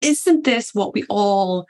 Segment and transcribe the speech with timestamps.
[0.00, 1.66] isn't this what we all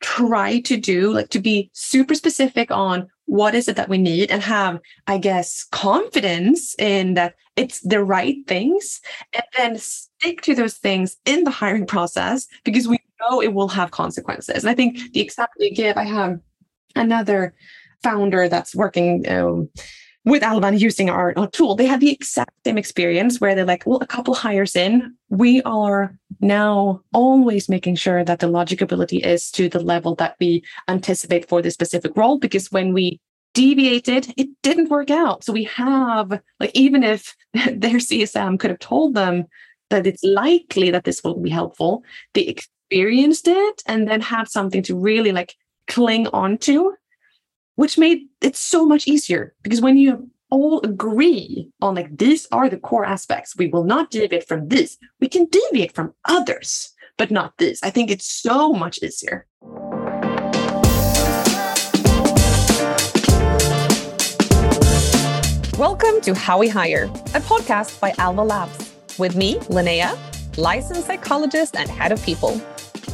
[0.00, 1.12] try to do?
[1.12, 5.18] Like to be super specific on what is it that we need and have, I
[5.18, 9.00] guess, confidence in that it's the right things
[9.32, 13.68] and then stick to those things in the hiring process because we know it will
[13.68, 14.64] have consequences.
[14.64, 16.40] And I think the example you give, I have
[16.96, 17.54] another
[18.02, 19.68] founder that's working um,
[20.24, 23.84] with Alban using our, our, tool, they had the exact same experience where they're like,
[23.86, 29.18] well, a couple hires in, we are now always making sure that the logic ability
[29.18, 32.38] is to the level that we anticipate for this specific role.
[32.38, 33.18] Because when we
[33.54, 35.42] deviated, it didn't work out.
[35.42, 39.46] So we have, like, even if their CSM could have told them
[39.88, 44.82] that it's likely that this will be helpful, they experienced it and then had something
[44.82, 45.56] to really like
[45.88, 46.94] cling on to
[47.80, 49.54] which made it so much easier.
[49.62, 54.10] Because when you all agree on like these are the core aspects we will not
[54.10, 54.98] deviate from this.
[55.18, 57.82] We can deviate from others but not this.
[57.82, 59.46] I think it's so much easier.
[65.78, 70.18] Welcome to how we hire a podcast by alva labs with me linnea
[70.58, 72.60] licensed psychologist and head of people.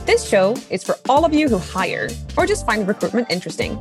[0.07, 3.79] This show is for all of you who hire or just find recruitment interesting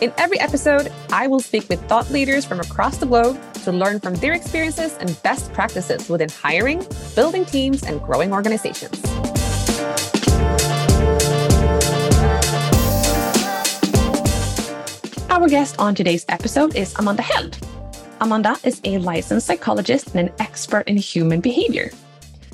[0.00, 4.00] in every episode, I will speak with thought leaders from across the globe to learn
[4.00, 8.98] from their experiences and best practices within hiring, building teams, and growing organizations.
[15.28, 17.58] Our guest on today's episode is Amanda Held.
[18.20, 21.90] Amanda is a licensed psychologist and an expert in human behavior.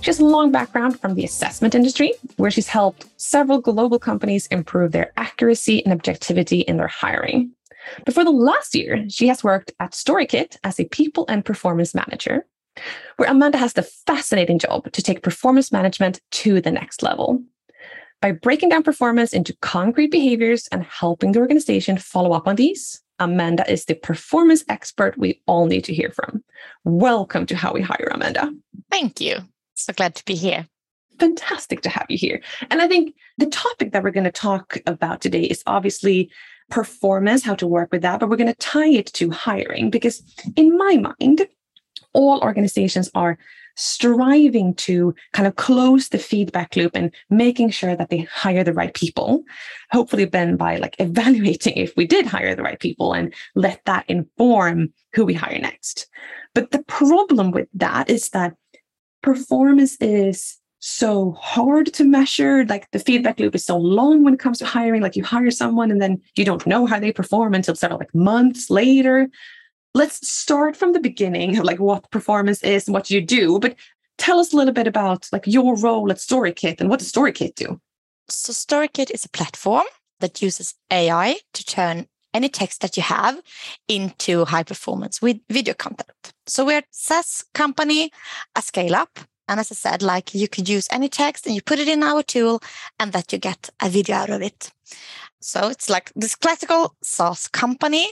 [0.01, 4.47] She has a long background from the assessment industry, where she's helped several global companies
[4.49, 7.51] improve their accuracy and objectivity in their hiring.
[8.05, 11.95] But for the last year, she has worked at StoryKit as a people and performance
[11.95, 12.47] manager,
[13.17, 17.43] where Amanda has the fascinating job to take performance management to the next level.
[18.21, 23.03] By breaking down performance into concrete behaviors and helping the organization follow up on these,
[23.19, 26.45] Amanda is the performance expert we all need to hear from.
[26.85, 28.53] Welcome to How We Hire, Amanda.
[28.91, 29.37] Thank you.
[29.77, 30.67] So glad to be here.
[31.21, 32.41] Fantastic to have you here.
[32.71, 36.31] And I think the topic that we're going to talk about today is obviously
[36.71, 40.23] performance, how to work with that, but we're going to tie it to hiring because,
[40.57, 41.47] in my mind,
[42.15, 43.39] all organizations are
[43.77, 48.73] striving to kind of close the feedback loop and making sure that they hire the
[48.73, 49.45] right people
[49.93, 54.07] hopefully then by like evaluating if we did hire the right people and let that
[54.09, 56.09] inform who we hire next
[56.55, 58.55] but the problem with that is that
[59.27, 62.65] performance is so hard to measure.
[62.65, 65.03] Like the feedback loop is so long when it comes to hiring.
[65.03, 68.15] Like you hire someone and then you don't know how they perform until several like
[68.15, 69.29] months later.
[69.95, 73.59] Let's start from the beginning of like what performance is and what you do.
[73.59, 73.75] But
[74.17, 77.57] tell us a little bit about like your role at StoryKit and what does StoryKit
[77.57, 77.81] do?
[78.29, 79.87] So StoryKit is a platform
[80.21, 83.35] that uses AI to turn any text that you have
[83.89, 86.33] into high performance with video content.
[86.47, 88.11] So we're SaaS company,
[88.55, 89.19] a scale up.
[89.49, 92.03] And as I said, like you could use any text and you put it in
[92.03, 92.61] our tool
[92.99, 94.73] and that you get a video out of it.
[95.41, 98.07] So it's like this classical SaaS company.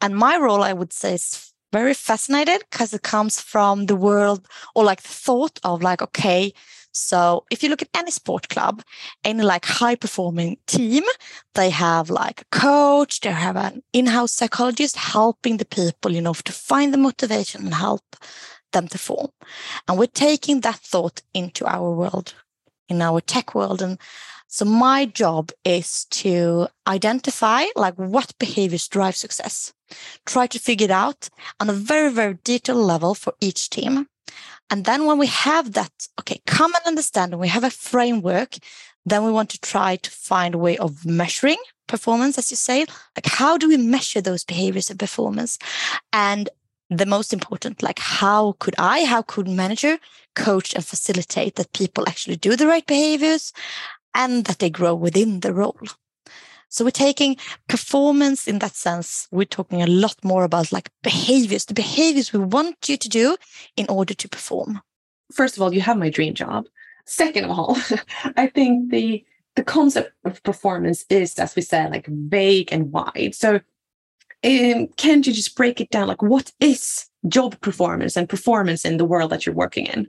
[0.00, 4.46] And my role, I would say, is very fascinated because it comes from the world
[4.74, 6.52] or like the thought of like, okay,
[6.92, 8.82] so if you look at any sport club,
[9.24, 11.04] any like high performing team,
[11.54, 16.34] they have like a coach, they have an in-house psychologist helping the people, you know,
[16.34, 18.16] to find the motivation and help
[18.72, 19.28] them to form.
[19.86, 22.34] And we're taking that thought into our world,
[22.88, 23.82] in our tech world.
[23.82, 23.98] And
[24.48, 29.72] so my job is to identify like what behaviors drive success,
[30.26, 31.28] try to figure it out
[31.60, 34.08] on a very, very detailed level for each team.
[34.70, 38.56] And then when we have that, okay, common understanding, we have a framework,
[39.04, 41.58] then we want to try to find a way of measuring
[41.88, 42.86] performance, as you say.
[43.16, 45.58] Like, how do we measure those behaviors of performance?
[46.12, 46.48] And
[46.88, 49.98] the most important, like, how could I, how could manager
[50.34, 53.52] coach and facilitate that people actually do the right behaviors
[54.14, 55.78] and that they grow within the role?
[56.70, 57.36] So we're taking
[57.68, 59.26] performance in that sense.
[59.32, 63.36] We're talking a lot more about like behaviors, the behaviors we want you to do
[63.76, 64.80] in order to perform.
[65.32, 66.66] First of all, you have my dream job.
[67.06, 67.76] Second of all,
[68.36, 69.24] I think the
[69.56, 73.34] the concept of performance is, as we said, like vague and wide.
[73.34, 73.60] So
[74.44, 76.06] um, can you just break it down?
[76.06, 80.06] Like, what is job performance and performance in the world that you're working in?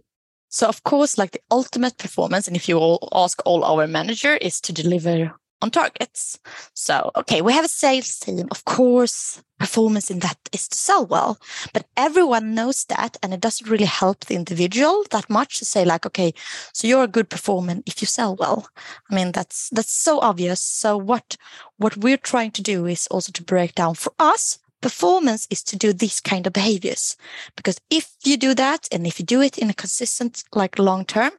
[0.49, 4.35] So, of course, like the ultimate performance, and if you all ask all our manager,
[4.37, 6.39] is to deliver on targets.
[6.73, 8.47] So, okay, we have a sales team.
[8.51, 11.39] Of course, performance in that is to sell well,
[11.73, 13.17] but everyone knows that.
[13.21, 16.33] And it doesn't really help the individual that much to say like, okay,
[16.73, 18.67] so you're a good performer if you sell well.
[19.09, 20.61] I mean, that's, that's so obvious.
[20.61, 21.37] So what,
[21.77, 25.77] what we're trying to do is also to break down for us performance is to
[25.77, 27.15] do these kind of behaviors
[27.55, 31.05] because if you do that and if you do it in a consistent like long
[31.05, 31.31] term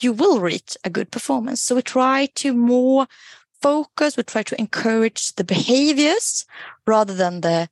[0.00, 3.06] you will reach a good performance so we try to more
[3.62, 6.46] focus we try to encourage the behaviors
[6.86, 7.68] rather than the,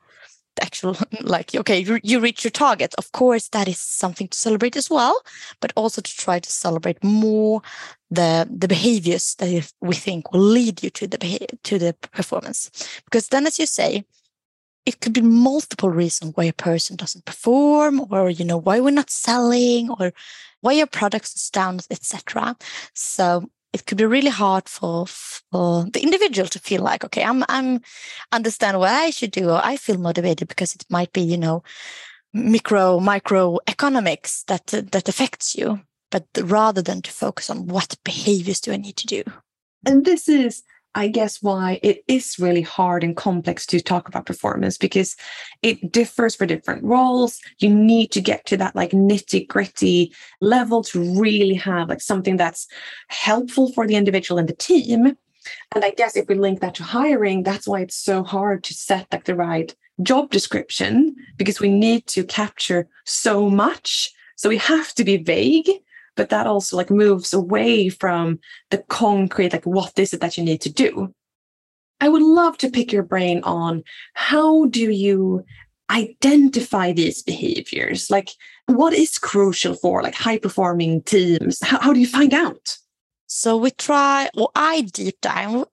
[0.60, 2.94] actual like okay you, you reach your target.
[2.98, 5.20] Of course that is something to celebrate as well
[5.60, 7.62] but also to try to celebrate more
[8.10, 11.18] the the behaviors that we think will lead you to the
[11.62, 12.70] to the performance.
[13.04, 14.04] Because then as you say
[14.86, 18.90] it could be multiple reasons why a person doesn't perform or you know why we're
[18.90, 20.12] not selling or
[20.60, 22.56] why your products is down etc
[22.94, 27.44] so it could be really hard for, for the individual to feel like okay i'm
[27.48, 27.80] i'm
[28.32, 31.62] understand what i should do or i feel motivated because it might be you know
[32.32, 35.80] micro micro economics that that affects you
[36.10, 39.22] but rather than to focus on what behaviors do i need to do.
[39.86, 40.62] And this is
[40.94, 45.16] I guess why it is really hard and complex to talk about performance because
[45.62, 47.40] it differs for different roles.
[47.58, 52.36] You need to get to that like nitty gritty level to really have like something
[52.36, 52.66] that's
[53.08, 55.16] helpful for the individual and the team.
[55.74, 58.74] And I guess if we link that to hiring, that's why it's so hard to
[58.74, 64.12] set like the right job description because we need to capture so much.
[64.36, 65.68] So we have to be vague
[66.18, 70.42] but that also like moves away from the concrete like what is it that you
[70.44, 71.14] need to do.
[72.00, 73.84] I would love to pick your brain on
[74.14, 75.44] how do you
[75.90, 78.10] identify these behaviors?
[78.10, 78.30] Like
[78.66, 81.62] what is crucial for like high performing teams?
[81.62, 82.76] How, how do you find out?
[83.28, 85.66] So we try or i deep dive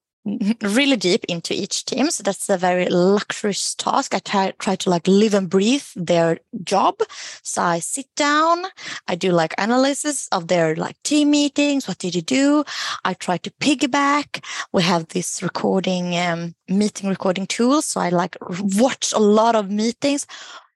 [0.61, 2.09] really deep into each team.
[2.09, 4.13] So that's a very luxurious task.
[4.15, 6.99] I try, try to like live and breathe their job.
[7.43, 8.65] So I sit down,
[9.07, 11.87] I do like analysis of their like team meetings.
[11.87, 12.63] What did you do?
[13.03, 14.43] I try to piggyback.
[14.71, 17.81] We have this recording, um, meeting recording tool.
[17.81, 20.25] So I like watch a lot of meetings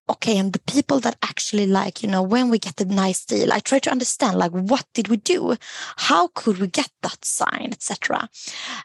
[0.09, 3.53] okay and the people that actually like you know when we get a nice deal
[3.53, 5.55] i try to understand like what did we do?
[5.97, 8.29] How could we get that sign etc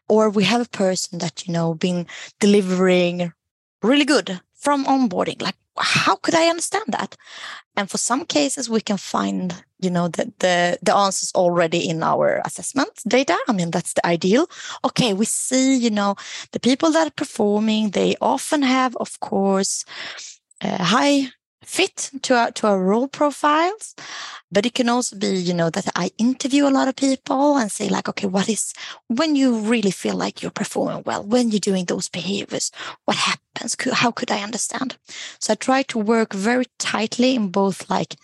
[0.08, 2.06] or we have a person that you know been
[2.40, 3.32] delivering
[3.82, 5.40] really good from onboarding.
[5.42, 7.16] Like how could i understand that?
[7.76, 12.02] And for some cases we can find you know the, the the answers already in
[12.02, 13.36] our assessment data.
[13.48, 14.48] I mean that's the ideal.
[14.84, 16.16] Okay we see you know
[16.52, 19.84] the people that are performing they often have of course
[20.60, 21.28] Eh, high
[21.62, 23.94] fit to our, to our role profiles
[24.52, 27.72] but it can also be you know that i interview a lot of people and
[27.72, 28.74] say like okay what is
[29.08, 32.70] when you really feel like you're performing well when you're doing those behaviors
[33.06, 33.76] what happens?
[33.92, 34.96] How could i understand?
[35.38, 38.16] So i try to work very tightly in both like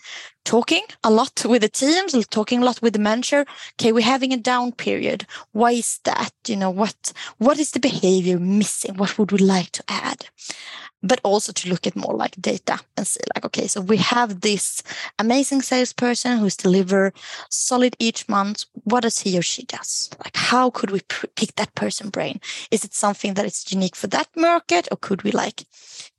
[0.45, 3.45] talking a lot with the teams talking a lot with the manager.
[3.73, 5.25] Okay we're having a down period.
[5.51, 6.31] Why is that?
[6.47, 8.95] You know what what is the behavior missing?
[8.95, 10.27] What would we like to add
[11.03, 14.41] but also to look at more like data and see like okay so we have
[14.41, 14.83] this
[15.19, 17.13] amazing salesperson who's deliver
[17.49, 18.65] solid each month.
[18.83, 20.09] What does he or she does?
[20.23, 21.01] Like how could we
[21.35, 22.39] pick that person brain?
[22.69, 25.65] Is it something that is unique for that market or could we like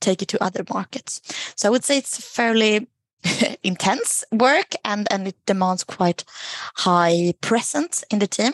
[0.00, 1.20] take it to other markets?
[1.56, 2.88] So i would say it's fairly
[3.62, 6.24] intense work and and it demands quite
[6.76, 8.52] high presence in the team.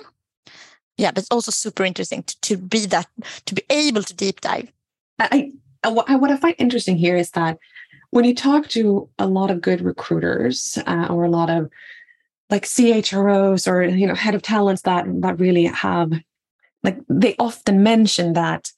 [0.96, 3.08] Yeah but it's also super interesting to, to be that
[3.46, 4.72] to be able to deep dive.
[5.19, 5.53] I,
[5.85, 7.58] what I, what I find interesting here is that
[8.11, 11.70] when you talk to a lot of good recruiters uh, or a lot of
[12.51, 16.13] like CHROs or you know head of talents that that really have
[16.82, 18.70] like they often mention that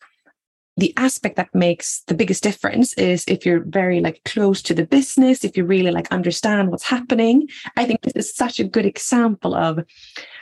[0.76, 4.86] the aspect that makes the biggest difference is if you're very like close to the
[4.86, 7.48] business if you really like understand what's happening.
[7.76, 9.80] I think this is such a good example of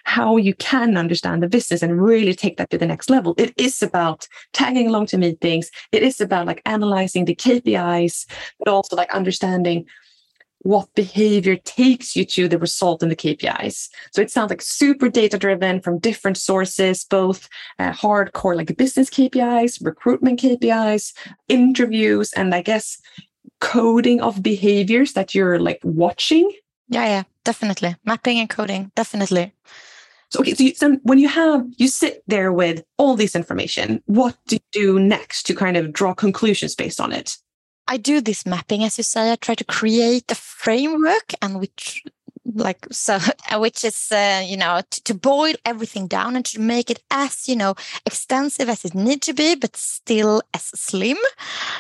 [0.05, 3.53] how you can understand the business and really take that to the next level it
[3.57, 8.27] is about tagging along to meetings it is about like analyzing the kpis
[8.59, 9.87] but also like understanding
[10.61, 13.89] what behavior takes you to the result in the KPIs.
[14.13, 19.09] So it sounds like super data driven from different sources, both uh, hardcore like business
[19.09, 21.15] KPIs, recruitment KPIs,
[21.49, 22.99] interviews, and I guess
[23.61, 26.51] coding of behaviors that you're like watching.
[26.89, 27.97] Yeah, yeah, definitely.
[28.05, 29.53] Mapping and coding, definitely.
[30.31, 34.03] So, okay, so, you, so when you have, you sit there with all this information,
[34.07, 37.37] what do you do next to kind of draw conclusions based on it?
[37.87, 39.33] I do this mapping, as you say.
[39.33, 41.71] I try to create a framework and we
[42.55, 43.19] like so
[43.55, 47.49] which is uh, you know to, to, boil everything down and to make it as
[47.49, 47.75] you know
[48.07, 51.17] extensive as it needs to be but still as slim.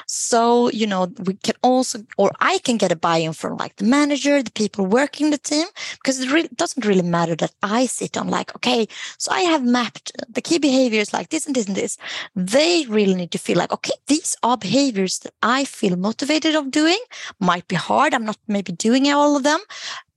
[0.06, 3.84] So you know we can also or i can get a buy-in from like the
[3.84, 8.16] manager the people working the team because it really doesn't really matter that i sit
[8.16, 8.86] on like okay
[9.18, 11.96] so i have mapped the key behaviors like this and this and this.
[12.34, 16.70] They really need to feel like okay these are behaviors that i feel motivated of
[16.70, 16.98] doing.
[17.40, 18.14] Might be hard.
[18.14, 19.60] I'm not maybe doing all of them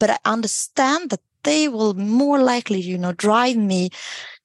[0.01, 3.91] but I understand that they will more likely, you know, drive me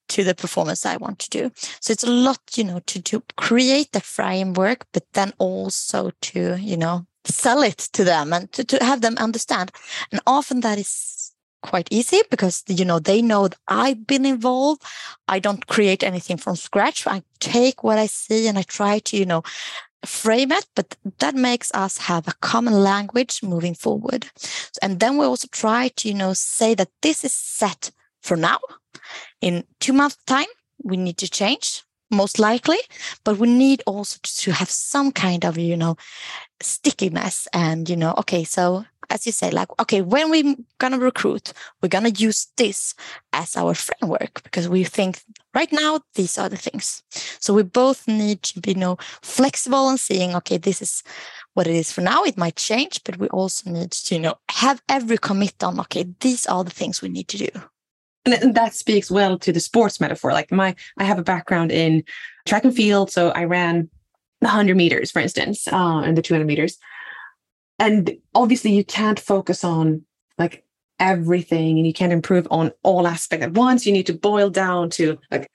[0.09, 1.51] to the performance I want to do.
[1.81, 6.57] So it's a lot, you know, to, to create the framework, but then also to,
[6.61, 9.73] you know, sell it to them and to, to have them understand.
[10.13, 11.33] And often that is
[11.63, 14.83] quite easy because you know they know that I've been involved.
[15.27, 17.07] I don't create anything from scratch.
[17.07, 19.43] I take what I see and I try to, you know,
[20.07, 24.27] frame it, but that makes us have a common language moving forward.
[24.83, 27.91] And then we also try to, you know, say that this is set
[28.23, 28.61] for now.
[29.41, 30.47] In two months' time,
[30.83, 32.79] we need to change, most likely,
[33.25, 35.97] but we need also to have some kind of, you know,
[36.61, 40.57] stickiness and, you know, okay, so as you say, like, okay, when we're
[40.93, 42.95] to recruit, we're to use this
[43.33, 45.23] as our framework because we think
[45.55, 47.03] right now these are the things.
[47.39, 51.03] So we both need to be you know, flexible and seeing, okay, this is
[51.55, 52.25] what it is for now.
[52.25, 56.05] It might change, but we also need to you know have every commit on, okay,
[56.21, 57.76] these are the things we need to do.
[58.27, 60.33] And that speaks well to the sports metaphor.
[60.33, 62.03] Like my, I have a background in
[62.45, 63.89] track and field, so I ran
[64.41, 66.79] the 100 meters, for instance, uh, and the 200 meters
[67.79, 70.05] and obviously you can't focus on
[70.39, 70.65] like
[70.99, 74.89] everything and you can't improve on all aspects at once you need to boil down
[74.89, 75.51] to like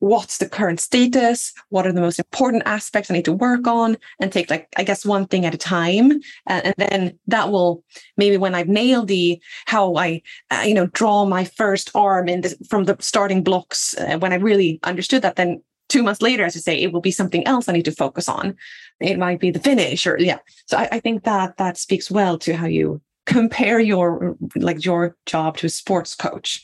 [0.00, 3.96] what's the current status what are the most important aspects i need to work on
[4.20, 6.10] and take like i guess one thing at a time
[6.46, 7.84] and, and then that will
[8.16, 12.40] maybe when i've nailed the how i uh, you know draw my first arm in
[12.40, 16.44] the, from the starting blocks uh, when i really understood that then two months later,
[16.44, 18.56] as you say, it will be something else I need to focus on.
[19.00, 20.38] It might be the finish or yeah.
[20.66, 25.16] So I, I think that that speaks well to how you compare your like your
[25.26, 26.62] job to a sports coach.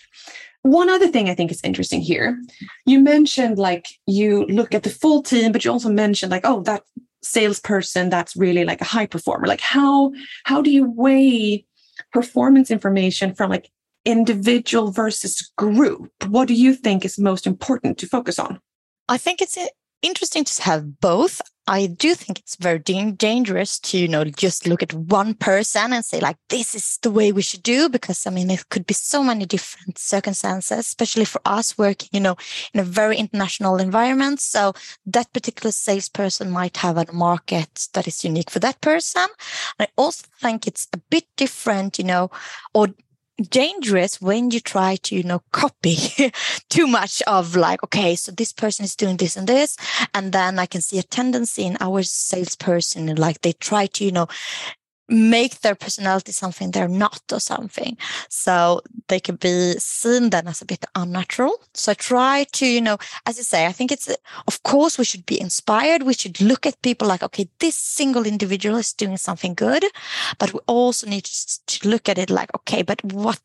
[0.67, 2.43] One other thing I think is interesting here,
[2.87, 6.63] you mentioned like you look at the full team, but you also mentioned like, oh,
[6.63, 6.83] that
[7.23, 9.47] salesperson that's really like a high performer.
[9.47, 10.13] Like how
[10.45, 11.65] how do you weigh
[12.13, 13.71] performance information from like
[14.05, 16.11] individual versus group?
[16.27, 18.61] What do you think is most important to focus on?
[19.09, 19.57] I think it's
[20.03, 21.41] interesting to have both.
[21.69, 26.05] I do think it's very dangerous to, you know, just look at one person and
[26.05, 28.95] say, like, this is the way we should do, because I mean, it could be
[28.95, 32.37] so many different circumstances, especially for us working, you know,
[32.73, 34.41] in a very international environment.
[34.41, 34.75] So
[35.07, 39.27] that particular salesperson might have a market that is unique for that person.
[39.81, 42.31] I also think it's a bit different, you know,
[42.75, 42.95] or
[43.51, 45.97] dangerous when you try to you know copy
[46.71, 49.77] too much of like okay so this person is doing this and this
[50.15, 54.13] and then i can see a tendency in our salesperson like they try to you
[54.13, 54.27] know
[55.09, 57.97] make their personality something they're not or something.
[58.29, 61.61] So they can be seen then as a bit unnatural.
[61.75, 64.09] So I try to, you know, as you say, I think it's,
[64.47, 66.03] of course, we should be inspired.
[66.03, 69.85] We should look at people like, okay, this single individual is doing something good,
[70.39, 73.41] but we also need to look at it like, okay, but what,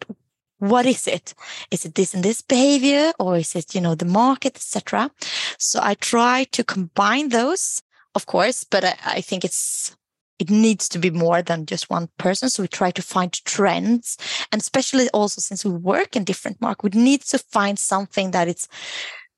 [0.62, 1.34] what is it
[1.72, 5.10] is it this and this behavior or is it you know the market etc
[5.58, 7.82] so i try to combine those
[8.14, 9.96] of course but I, I, think it's
[10.42, 12.50] it needs to be more than just one person.
[12.50, 14.18] So we try to find trends.
[14.52, 18.48] And especially also since we work in different markets, we need to find something that
[18.48, 18.68] is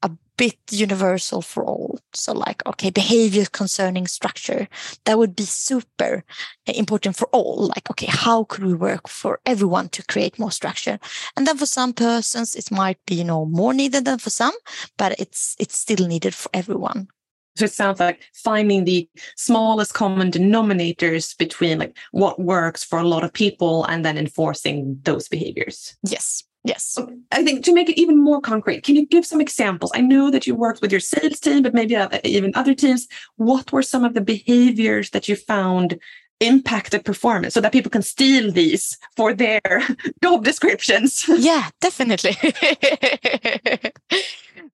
[0.02, 2.00] a bit universal for all.
[2.14, 4.70] So like, okay, behavior concerning structure,
[5.04, 6.24] that would be super
[6.68, 7.68] important for all.
[7.68, 11.00] Like, okay, how could we work for everyone to create more structure?
[11.36, 14.54] And then for some persons, it might be, you know, more needed than for some,
[14.98, 17.10] but it's, it's still needed for everyone.
[17.56, 23.08] So it sounds like finding the smallest common denominators between like what works for a
[23.08, 25.96] lot of people and then enforcing those behaviors.
[26.04, 26.44] Yes.
[26.66, 26.98] Yes.
[27.32, 29.92] I think to make it even more concrete, can you give some examples?
[29.94, 33.06] I know that you worked with your sales team, but maybe uh, even other teams.
[33.36, 36.00] What were some of the behaviors that you found
[36.46, 39.62] impacted performance so that people can steal these for their
[40.24, 41.26] job descriptions?
[41.44, 42.38] Yeah, definitely.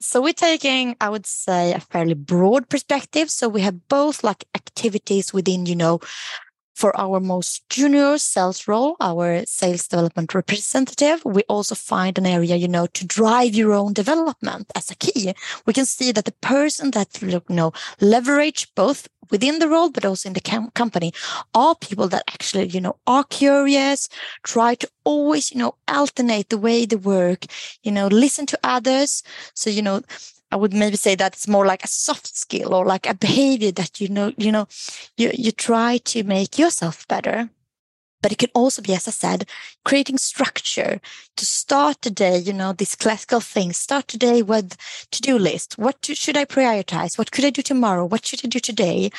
[0.01, 3.29] So we're taking, I would say, a fairly broad perspective.
[3.29, 5.99] So we have both like activities within, you know,
[6.79, 12.55] For our most junior sales role, our sales development representative, we also find an area,
[12.55, 15.33] you know, to drive your own development as a key.
[15.65, 20.05] We can see that the person that, you know, leverage both within the role, but
[20.05, 21.11] also in the com- company
[21.53, 24.07] are people that actually, you know, are curious,
[24.43, 27.43] try to always, you know, alternate the way they work,
[27.83, 29.21] you know, listen to others.
[29.53, 30.01] So, you know,
[30.51, 33.71] I would maybe say that it's more like a soft skill or like a behavior
[33.73, 34.67] that you know, you know,
[35.17, 37.49] you, you try to make yourself better.
[38.21, 39.47] But it can also be, as I said,
[39.85, 40.99] creating structure
[41.37, 43.77] to start the day, you know, these classical things.
[43.77, 44.75] Start today with
[45.11, 45.77] to-do list.
[45.77, 47.17] What to, should I prioritize?
[47.17, 48.03] What could I do tomorrow?
[48.03, 49.09] What should I do today?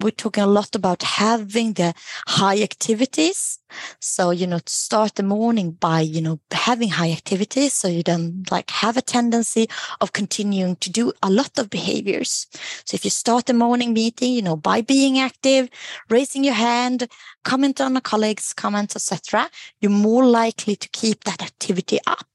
[0.00, 1.92] We're talking a lot about having the
[2.28, 3.58] high activities.
[4.00, 7.74] So, you know, start the morning by, you know, having high activities.
[7.74, 9.68] So you don't like have a tendency
[10.00, 12.46] of continuing to do a lot of behaviors.
[12.84, 15.68] So if you start the morning meeting, you know, by being active,
[16.08, 17.08] raising your hand,
[17.44, 22.26] comment on a colleague's comments, etc., you're more likely to keep that activity up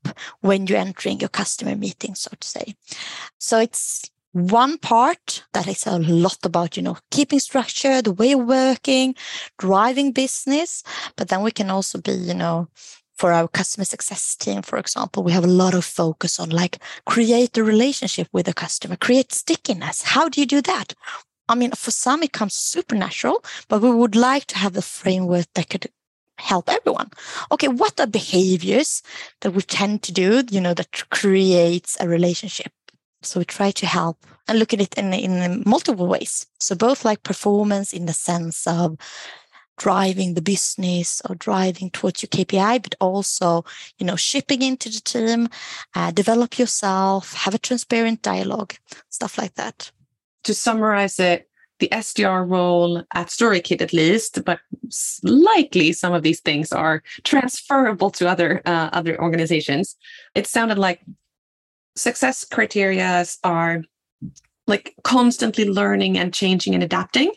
[0.41, 2.75] when you're entering your customer meeting, so to say.
[3.37, 8.31] So it's one part that is a lot about you know keeping structure the way
[8.33, 9.15] of working
[9.57, 10.83] driving business.
[11.17, 12.67] But then we can also be you know
[13.15, 16.79] for our customer success team for example we have a lot of focus on like
[17.05, 20.01] create a relationship with the customer create stickiness.
[20.01, 20.93] How do you do that?
[21.49, 25.47] I mean for some it comes supernatural but we would like to have a framework
[25.55, 25.87] that could
[26.37, 27.09] help everyone.
[27.51, 29.03] Okay what are behaviors
[29.41, 32.71] that we tend to do you know that creates a relationship
[33.21, 36.47] so we try to help and look at it in, in multiple ways.
[36.59, 38.97] So both like performance in the sense of
[39.77, 43.65] driving the business or driving towards your KPI, but also,
[43.97, 45.49] you know, shipping into the team,
[45.95, 48.75] uh, develop yourself, have a transparent dialogue,
[49.09, 49.91] stuff like that.
[50.43, 51.47] To summarize it,
[51.79, 54.59] the SDR role at StoryKit at least, but
[55.23, 59.95] likely some of these things are transferable to other uh, other organizations.
[60.35, 61.01] It sounded like
[61.95, 63.83] success criteria are
[64.67, 67.31] like constantly learning and changing and adapting.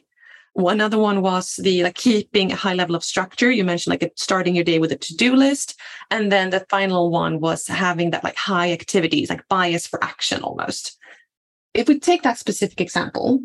[0.52, 3.50] One other one was the like keeping a high level of structure.
[3.50, 5.78] You mentioned like starting your day with a to-do list.
[6.12, 10.42] And then the final one was having that like high activities, like bias for action
[10.42, 10.96] almost.
[11.74, 13.40] If we take that specific example,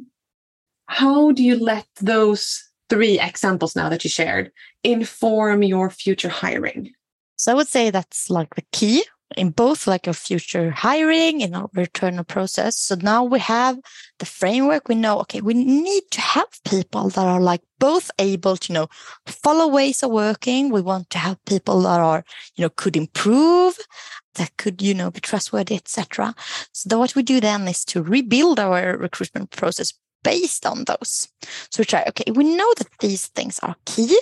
[0.86, 4.52] how do you let those three examples now that you shared
[4.84, 6.92] inform your future hiring?
[7.38, 9.04] So I would say that's like the key
[9.38, 12.76] in both like a future hiring in our internal process.
[12.76, 13.78] So now we have
[14.18, 14.88] the framework.
[14.88, 18.80] We know, okay, we need to have people that are like both able to, you
[18.80, 18.88] know,
[19.26, 20.72] follow ways of working.
[20.72, 22.24] We want to have people that are,
[22.56, 23.78] you know, could improve,
[24.36, 26.34] that could, you know, be trustworthy, etc.
[26.72, 31.30] So what we do then is to rebuild our recruitment process based on those.
[31.72, 34.20] So we try, okay, we know that these things are key.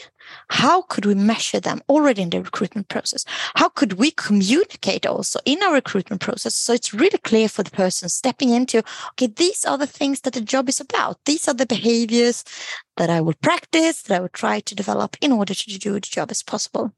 [0.49, 3.25] How could we measure them already in the recruitment process?
[3.55, 7.71] How could we communicate also in our recruitment process so it's really clear for the
[7.71, 11.23] person stepping into, okay, these are the things that the job is about.
[11.25, 12.43] These are the behaviors
[12.97, 15.99] that I will practice, that I will try to develop in order to do the
[15.99, 16.93] job as possible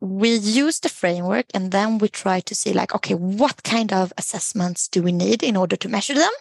[0.00, 4.12] we use the framework and then we try to see like okay what kind of
[4.16, 6.32] assessments do we need in order to measure them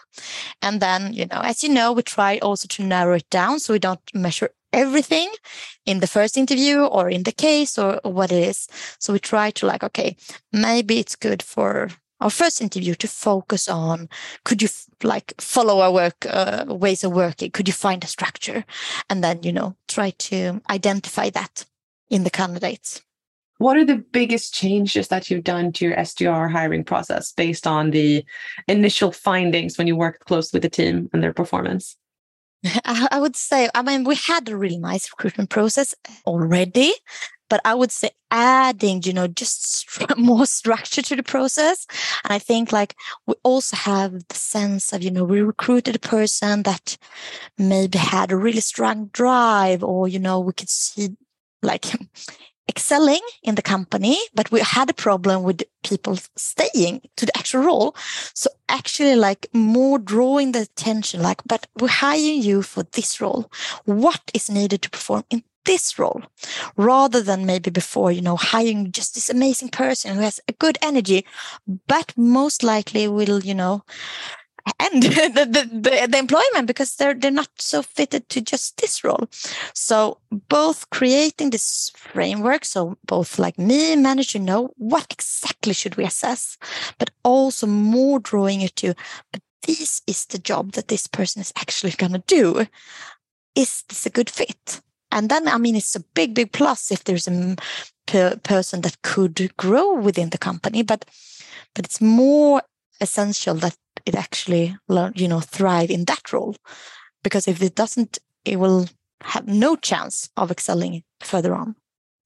[0.62, 3.74] and then you know as you know we try also to narrow it down so
[3.74, 5.30] we don't measure everything
[5.86, 8.68] in the first interview or in the case or, what it is.
[9.00, 10.16] So we try to like okay
[10.52, 11.90] maybe it's good for
[12.22, 14.10] our first interview to focus on
[14.44, 14.70] could you
[15.04, 17.52] like follow our work uh, ways of working?
[17.52, 18.66] Could you find a structure?
[19.10, 21.66] And then you know try to identify that
[22.10, 23.02] in the candidates.
[23.60, 27.92] What are the biggest changes that you've done to your SDR hiring process based on
[27.92, 28.24] the
[28.70, 31.98] initial findings when you worked close with the team and their performance?
[32.86, 35.96] I would say, I mean, we had a really nice recruitment process
[36.26, 36.94] already,
[37.50, 41.88] but I would say adding, you know, just more structure to the process.
[42.24, 42.96] And I think like
[43.26, 46.98] we also have the sense of, you know, we recruited a person that
[47.58, 51.10] maybe had a really strong drive or, you know, we could see
[51.62, 51.86] like
[52.70, 57.64] excelling in the company, but we had a problem with people staying to the actual
[57.64, 57.96] role.
[58.34, 63.52] So actually like more drawing the attention, like, but we're hiring you for this role.
[63.86, 66.24] What is needed to perform in this role
[66.78, 70.78] rather than maybe before, you know, hiring just this amazing person who has a good
[70.82, 71.26] energy,
[71.88, 73.84] but most likely will, you know,
[74.80, 79.28] end the, the, the, employment because they're they're not so fitted to just this role.
[79.74, 86.04] So both creating this framework so both like me manager know what exactly should we
[86.04, 86.58] assess
[86.98, 88.94] but also more drawing it to
[89.70, 92.66] this is the job that this person is actually going to do.
[93.56, 94.82] Is this a good fit?
[95.12, 97.56] And then, I mean, it's a big, big plus if there's a
[98.06, 101.06] per person that could grow within the company, but
[101.76, 102.64] but it's more
[103.02, 106.56] essential that it actually learn, you know, thrive in that role.
[107.24, 108.88] Because if it doesn't, it will
[109.22, 111.76] have no chance of excelling further on.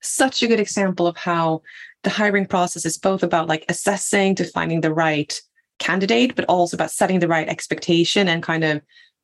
[0.02, 1.62] Such a good example of how
[2.04, 5.40] the hiring process is both about like assessing to finding the right
[5.80, 8.82] candidate, but also about setting the right expectation and kind of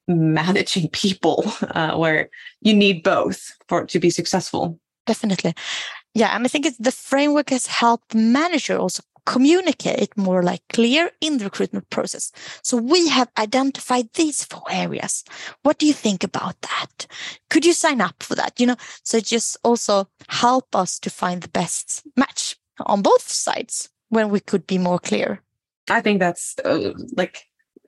[0.08, 1.44] managing people
[1.76, 2.30] uh, where
[2.62, 4.80] you need both for to be successful.
[5.06, 5.54] Definitely.
[6.14, 11.12] Yeah, and I think it's the framework has helped manager also communicate more like clear
[11.22, 12.32] in the recruitment process.
[12.64, 15.24] So we have identified these four areas.
[15.64, 17.08] What do you think about that?
[17.50, 18.60] Could you sign up for that?
[18.60, 22.56] You know, so just also help us to find the best match
[22.86, 25.42] on both sides when we could be more clear.
[25.90, 27.44] I think that's uh, like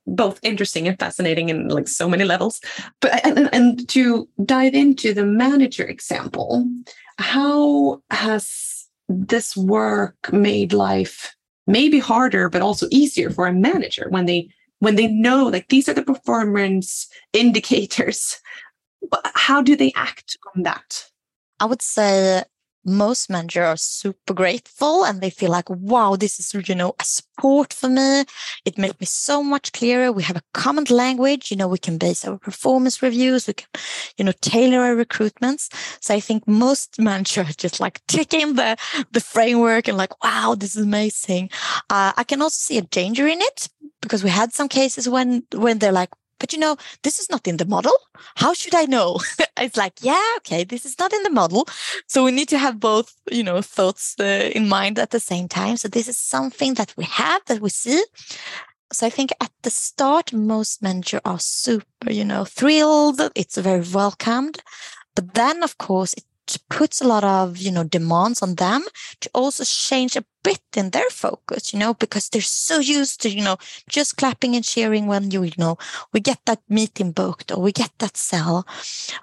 [0.07, 2.59] both interesting and fascinating in like so many levels.
[2.99, 6.67] But and, and to dive into the manager example,
[7.17, 8.70] how has
[9.11, 11.35] this work made life
[11.67, 14.49] maybe harder but also easier for a manager when they
[14.81, 18.41] when they know like these are the performance indicators.
[19.35, 21.05] How do they act on that?
[21.59, 22.43] I would say
[22.85, 27.03] most managers are super grateful and they feel like, wow, this is, you know, a
[27.03, 28.23] support for me.
[28.65, 30.11] It made me so much clearer.
[30.11, 33.67] We have a common language, you know, we can base our performance reviews, we can,
[34.17, 35.69] you know, tailor our recruitments.
[36.01, 38.77] So I think most managers just like ticking the,
[39.11, 41.49] the framework and like, wow, this is amazing.
[41.89, 43.69] Uh, I can also see a danger in it
[44.01, 46.09] because we had some cases when, when they're like,
[46.41, 47.93] but you know, this is not in the model.
[48.35, 49.19] How should I know?
[49.57, 51.67] it's like, yeah, okay, this is not in the model.
[52.07, 55.47] So we need to have both, you know, thoughts uh, in mind at the same
[55.47, 55.77] time.
[55.77, 58.03] So this is something that we have that we see.
[58.91, 63.21] So I think at the start, most managers are super, you know, thrilled.
[63.35, 64.63] It's very welcomed.
[65.15, 66.25] But then, of course, it
[66.69, 68.83] puts a lot of you know demands on them
[69.19, 73.29] to also change a bit in their focus you know because they're so used to
[73.29, 75.77] you know just clapping and cheering when you you know
[76.13, 78.65] we get that meeting booked or we get that sell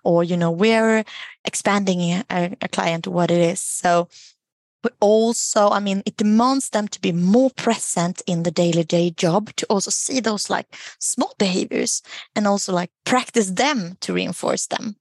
[0.04, 1.04] or you know we're
[1.44, 3.60] expanding a, a client what it is.
[3.60, 4.08] So
[4.82, 9.10] but also i mean it demands them to be more present in the daily day
[9.10, 10.66] job to also see those like
[10.98, 12.02] small behaviors
[12.34, 14.96] and also like practice them to reinforce them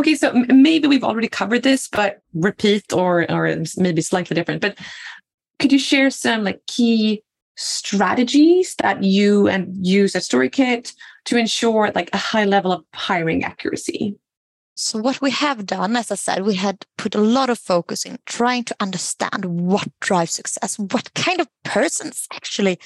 [0.00, 4.62] Okay, so maybe we've already covered this, but repeat or or maybe slightly different.
[4.62, 4.78] But
[5.58, 7.22] could you share some like key
[7.56, 10.94] strategies that you and use at StoryKit
[11.26, 14.16] to ensure like a high level of hiring accuracy?
[14.74, 18.06] So what we have done, as I said, we had put a lot of focus
[18.06, 22.78] in trying to understand what drives success, what kind of persons actually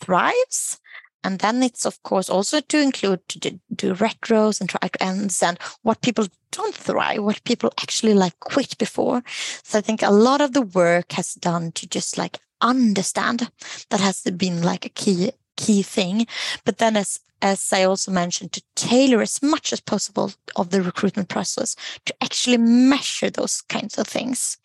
[0.00, 0.80] thrives
[1.24, 5.04] and then it's of course also to include to do, do retros and try to
[5.04, 9.22] understand what people don't thrive, what people actually like quit before.
[9.62, 13.50] So I think a lot of the work has done to just like understand
[13.90, 16.26] that has been like a key key thing.
[16.64, 20.80] But then as as I also mentioned, to tailor as much as possible of the
[20.80, 24.56] recruitment process to actually measure those kinds of things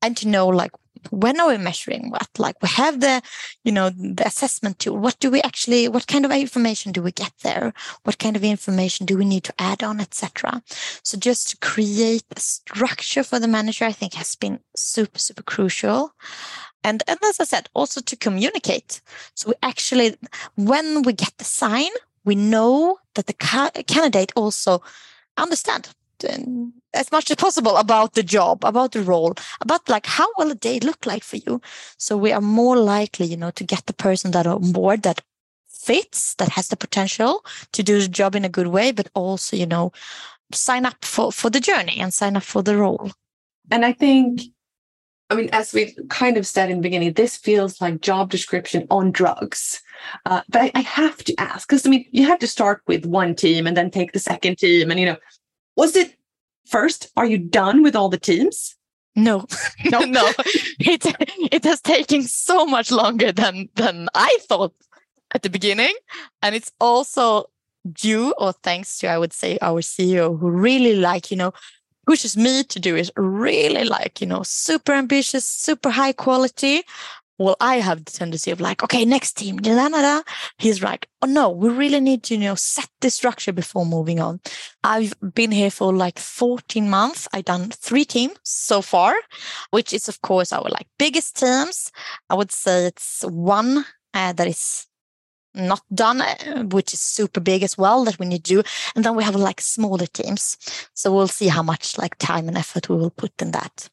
[0.00, 0.70] and to know like
[1.10, 2.28] when are we measuring what?
[2.38, 3.22] Like we have the
[3.64, 4.96] you know the assessment tool.
[4.96, 7.72] What do we actually what kind of information do we get there?
[8.04, 10.62] What kind of information do we need to add on etc
[11.02, 15.42] so just to create a structure for the manager i think has been super super
[15.42, 16.12] crucial.
[16.82, 19.00] And, and as i said also to communicate.
[19.34, 20.16] So we actually
[20.56, 21.90] when we get the sign
[22.24, 24.82] we know that the ca- candidate also
[25.36, 25.88] understand
[26.94, 30.54] as much as possible about the job, about the role, about like how will a
[30.54, 31.60] day look like for you.
[31.98, 35.20] So we are more likely, you know, to get the person that on board that
[35.68, 39.56] fits, that has the potential to do the job in a good way, but also,
[39.56, 39.92] you know,
[40.52, 43.10] sign up for for the journey and sign up for the role.
[43.70, 44.42] And I think
[45.30, 48.86] I mean, as we kind of said in the beginning, this feels like job description
[48.90, 49.80] on drugs.
[50.26, 53.06] Uh, but I, I, have to ask because I mean, you have to start with
[53.06, 55.16] one team and then take the second team, and you know,
[55.76, 56.16] was it
[56.66, 57.10] first?
[57.16, 58.76] Are you done with all the teams?
[59.16, 59.46] No,
[59.90, 60.32] no, no.
[60.80, 61.04] It
[61.52, 64.74] it has taken so much longer than than I thought
[65.34, 65.94] at the beginning,
[66.42, 67.46] and it's also
[67.92, 71.52] due or thanks to I would say our CEO who really like you know
[72.06, 76.82] pushes me to do it really like you know super ambitious, super high quality,
[77.38, 80.22] well, I have the tendency of like, okay, next team, da, da, da.
[80.58, 84.20] he's like, oh no, we really need to, you know, set the structure before moving
[84.20, 84.40] on.
[84.84, 87.26] I've been here for like 14 months.
[87.32, 89.14] I've done three teams so far,
[89.70, 91.90] which is of course our like biggest teams.
[92.30, 94.86] I would say it's one uh, that is
[95.54, 98.62] not done, uh, which is super big as well that we need to do.
[98.94, 100.56] And then we have like smaller teams.
[100.94, 103.88] So we'll see how much like time and effort we will put in that.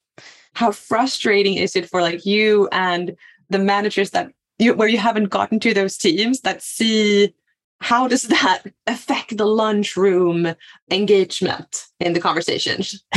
[0.53, 3.15] How frustrating is it for like you and
[3.51, 7.33] the managers that you where you haven't gotten to those teams that see
[7.81, 10.53] how does that affect the lunchroom
[10.91, 13.03] engagement in the conversations?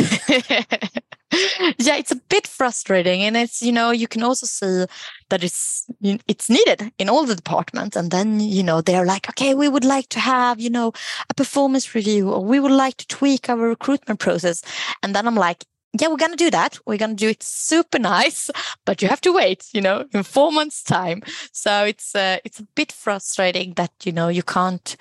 [1.79, 4.87] yeah, it's a bit frustrating, and it's you know you can also see
[5.29, 9.55] that it's it's needed in all the departments, and then you know they're like, okay,
[9.55, 10.93] we would like to have you know
[11.29, 14.63] a performance review, or we would like to tweak our recruitment process,
[15.03, 15.65] and then I'm like,
[15.99, 16.79] yeah, we're gonna do that.
[16.87, 18.51] We're gonna do it super nice,
[18.85, 21.23] but you have to wait, you know, in four months' time.
[21.53, 24.97] So it's uh, it's a bit frustrating that you know you can't.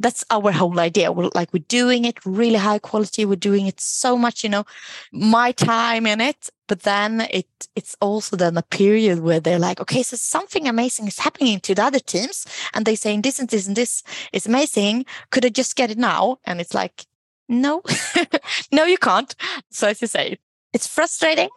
[0.00, 1.12] That's our whole idea.
[1.12, 3.24] We're like we're doing it really high quality.
[3.24, 4.64] We're doing it so much, you know,
[5.12, 6.50] my time in it.
[6.66, 11.06] But then it it's also then a period where they're like, okay, so something amazing
[11.06, 14.02] is happening to the other teams, and they're saying this and this and this
[14.32, 15.06] is amazing.
[15.30, 16.38] Could I just get it now?
[16.44, 17.06] And it's like,
[17.48, 17.82] no,
[18.72, 19.34] no, you can't.
[19.70, 20.38] So as you say,
[20.72, 21.48] it's frustrating.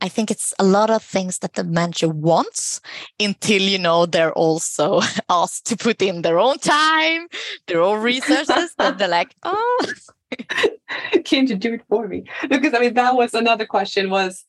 [0.00, 2.80] I think it's a lot of things that the manager wants
[3.18, 7.28] until you know they're also asked to put in their own time,
[7.66, 9.86] their own resources, and they're like, oh,
[11.24, 12.24] can't you do it for me?
[12.48, 14.44] Because I mean, that was another question: was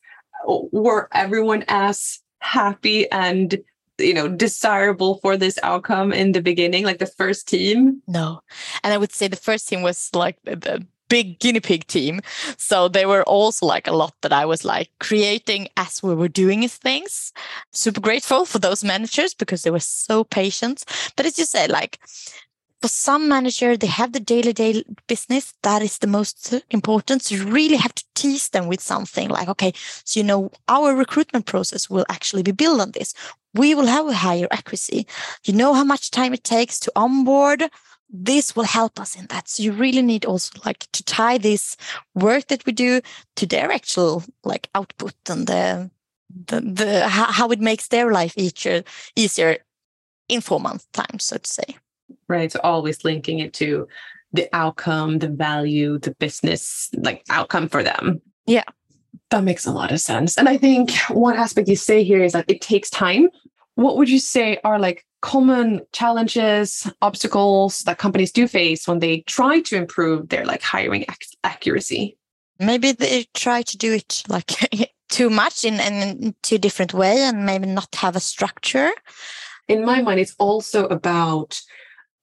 [0.48, 3.58] uh, were everyone as happy and
[3.98, 8.02] you know desirable for this outcome in the beginning like the first team?
[8.08, 8.42] No.
[8.84, 12.20] And i would say the first team was like the, big guinea pig team.
[12.58, 16.28] So they were also like a lot that i was like creating as we were
[16.28, 17.32] doing things.
[17.72, 20.84] Super grateful for those managers because they were so patient.
[21.16, 22.00] But as you said like
[22.82, 25.54] for some manager they have the daily day business.
[25.64, 27.24] That is the most important.
[27.24, 29.72] So you really have to tease them with something like okay
[30.04, 33.14] so you know our recruitment process will actually be built on this.
[33.54, 35.08] We will have a higher accuracy.
[35.46, 37.64] You know how much time it takes to onboard?
[38.10, 39.50] This will help us in that.
[39.50, 41.76] So you really need also like to tie this
[42.14, 43.02] work that we do
[43.36, 45.90] to their actual like output and the
[46.48, 48.84] the, the how it makes their life easier
[49.16, 49.58] easier
[50.30, 51.78] in four months time so to say.
[52.28, 53.88] Right so always linking it to
[54.38, 58.22] the outcome the value the business like outcome for them.
[58.46, 58.64] Yeah.
[59.32, 60.38] That makes a lot of sense.
[60.38, 63.30] And i think one aspect you say here is that it takes time.
[63.76, 69.22] What would you say are like common challenges obstacles that companies do face when they
[69.22, 72.18] try to improve their like hiring ac- accuracy?
[72.60, 74.52] Maybe they try to do it like
[75.10, 78.92] too much in, in too different way and maybe not have a structure.
[79.68, 81.60] In my mind it's also about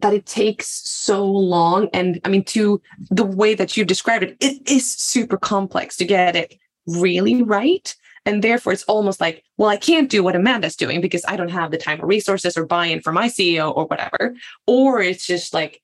[0.05, 1.88] that it takes so long.
[1.95, 2.79] And I mean, to
[3.11, 7.97] the way that you described it, it is super complex to get it really right.
[8.27, 11.49] And therefore, it's almost like, well, I can't do what Amanda's doing because I don't
[11.49, 14.35] have the time or resources or buy in from my CEO or whatever.
[14.67, 15.81] Or it's just like,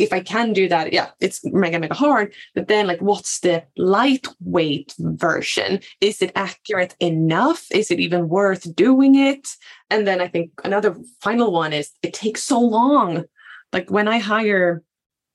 [0.00, 2.32] if I can do that, yeah, it's mega, mega hard.
[2.54, 5.80] But then, like, what's the lightweight version?
[6.00, 7.66] Is it accurate enough?
[7.70, 9.46] Is it even worth doing it?
[9.90, 13.24] And then I think another final one is it takes so long.
[13.72, 14.82] Like, when I hire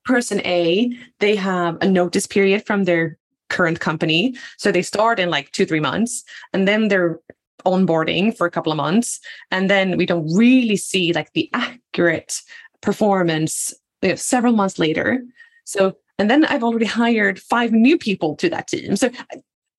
[0.03, 3.17] person A, they have a notice period from their
[3.49, 4.35] current company.
[4.57, 6.23] So they start in like two, three months,
[6.53, 7.19] and then they're
[7.65, 9.19] onboarding for a couple of months.
[9.51, 12.41] And then we don't really see like the accurate
[12.81, 13.73] performance
[14.05, 15.23] you know, several months later.
[15.65, 18.95] So, and then I've already hired five new people to that team.
[18.95, 19.09] So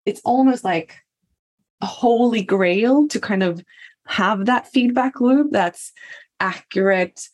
[0.05, 0.97] it's almost like
[1.81, 3.63] a holy grail to kind of
[4.07, 5.93] have that feedback loop that's
[6.41, 7.29] accurate,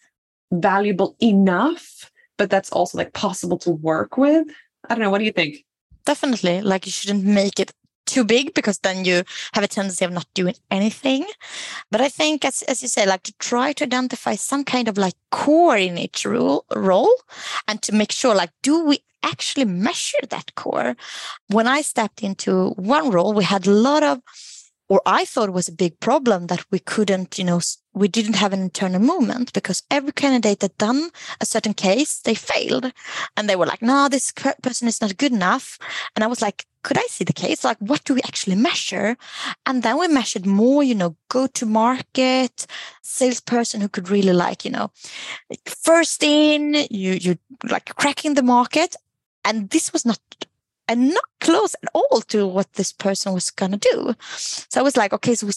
[0.52, 4.46] valuable enough, but that's also like possible to work with.
[4.88, 5.10] I don't know.
[5.10, 5.64] What do you think?
[6.04, 6.60] Definitely.
[6.60, 7.72] Like you shouldn't make it
[8.12, 11.24] too big because then you have a tendency of not doing anything.
[11.90, 14.98] But I think, as, as you say, like to try to identify some kind of
[14.98, 17.14] like core in each role, role
[17.66, 20.94] and to make sure, like, do we actually measure that core?
[21.48, 24.20] When I stepped into one role, we had a lot of
[24.92, 27.62] or I thought it was a big problem that we couldn't, you know,
[27.94, 31.08] we didn't have an internal movement because every candidate that done
[31.40, 32.92] a certain case, they failed.
[33.34, 35.78] And they were like, no, this person is not good enough.
[36.14, 37.64] And I was like, could I see the case?
[37.64, 39.16] Like, what do we actually measure?
[39.64, 42.66] And then we measured more, you know, go to market,
[43.00, 44.90] salesperson who could really like, you know,
[45.64, 48.94] first in, you, you like cracking the market.
[49.42, 50.20] And this was not
[50.88, 54.14] and not close at all to what this person was going to do.
[54.36, 55.52] So I was like, okay, so we're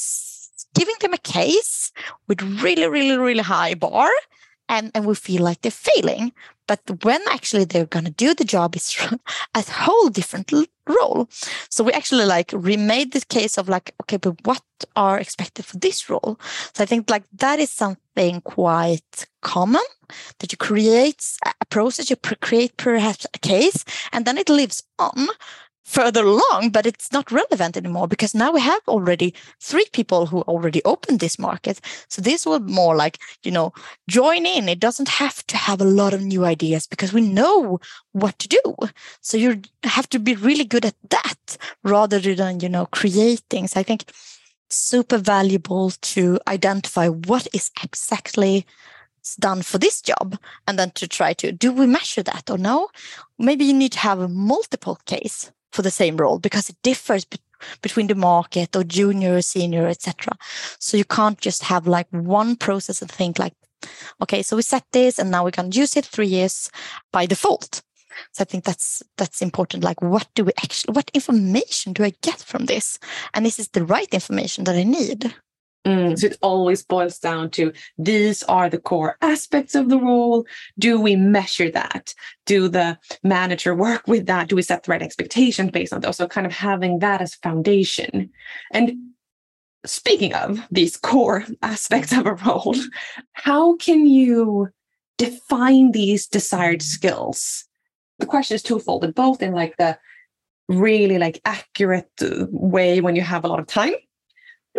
[0.76, 1.92] giving them a case
[2.28, 4.10] with really, really, really high bar.
[4.70, 6.32] And, and we feel like they're failing.
[6.68, 8.98] But when actually they're going to do the job, it's
[9.56, 10.52] a whole different
[10.88, 11.28] role.
[11.70, 14.64] So we actually like remade this case of like, okay, but what
[14.96, 16.40] are expected for this role?
[16.74, 19.84] So I think like that is something quite common
[20.40, 21.24] that you create
[21.62, 25.28] a process, you create perhaps a case, and then it lives on
[25.86, 30.42] further along, but it's not relevant anymore because now we have already three people who
[30.42, 31.80] already opened this market.
[32.10, 33.72] So this will more like, you know,
[34.10, 34.68] join in.
[34.68, 37.80] It doesn't have to have a lot of new ideas because we know
[38.14, 38.76] what to do.
[39.22, 43.76] So you have to be really good at that rather than, you know, create things.
[43.76, 44.06] I think
[44.72, 48.66] super valuable to identify what is exactly
[49.40, 52.90] done for this job and then to try to do we measure that or no
[53.40, 57.26] maybe you need to have a multiple case for the same role because it differs
[57.26, 57.38] be-
[57.82, 60.34] between the market or junior, senior, etc.
[60.80, 63.54] So you can't just have like one process and think like,
[64.22, 66.70] okay, so we set this and now going to use it three years
[67.12, 67.82] by default.
[68.32, 69.84] So I think that's that's important.
[69.84, 72.98] Like, what do we actually, what information do I get from this?
[73.34, 75.36] And this is the right information that I need.
[75.86, 80.46] Mm, so it always boils down to these are the core aspects of the role.
[80.80, 82.16] Do we measure that?
[82.46, 84.48] Do the manager work with that?
[84.48, 86.18] Do we set the right expectations based on those?
[86.18, 88.32] So kind of having that as foundation.
[88.74, 88.94] And
[89.86, 92.76] speaking of these core aspects of a role,
[93.34, 94.70] how can you
[95.20, 97.64] define these desired skills?
[98.18, 100.00] The question is twofold, both in like the
[100.68, 102.10] really like accurate
[102.50, 103.94] way when you have a lot of time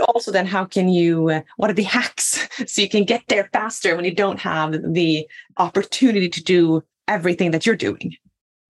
[0.05, 3.49] also then how can you uh, what are the hacks so you can get there
[3.53, 5.27] faster when you don't have the
[5.59, 8.15] opportunity to do everything that you're doing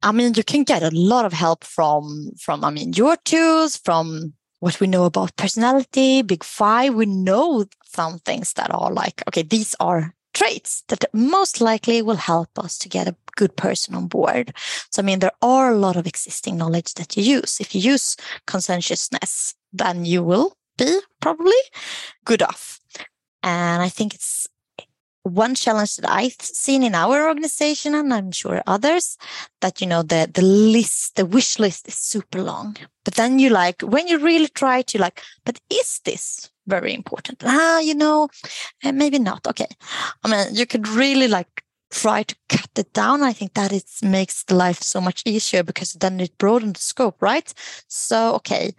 [0.03, 3.77] i mean you can get a lot of help from from i mean your tools
[3.77, 9.23] from what we know about personality big five we know some things that are like
[9.29, 13.95] okay these are traits that most likely will help us to get a good person
[13.95, 14.53] on board.
[14.91, 17.59] So, I mean, there are a lot of existing knowledge that you use.
[17.59, 21.61] If you use conscientiousness, then you will be probably
[22.25, 22.81] good off.
[23.43, 24.49] And I think it's
[25.27, 29.19] one challenge that I've seen in our organization, and I'm sure others,
[29.61, 32.77] that you know the the list, the wish list is super long.
[33.05, 37.43] But then you like when you really try to like, but is this very important?
[37.45, 38.29] Ah, you know,
[38.85, 39.47] eh, maybe not.
[39.47, 39.69] Okay,
[40.25, 43.23] I mean, you could really like try to cut it down.
[43.23, 46.85] I think that it makes the life so much easier because then it broadens the
[46.85, 47.53] scope, right?
[47.89, 48.75] So okay,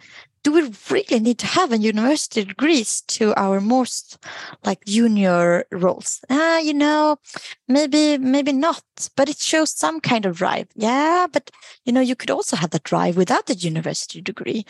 [0.48, 4.18] do we really need to have a university degrees to our most
[4.64, 6.20] like junior roles.
[6.30, 7.18] Ah you know
[7.68, 8.82] maybe maybe not
[9.16, 10.68] but it shows some kind of drive.
[10.74, 11.50] Yeah but
[11.84, 14.64] you know you could also have that drive without the university degree.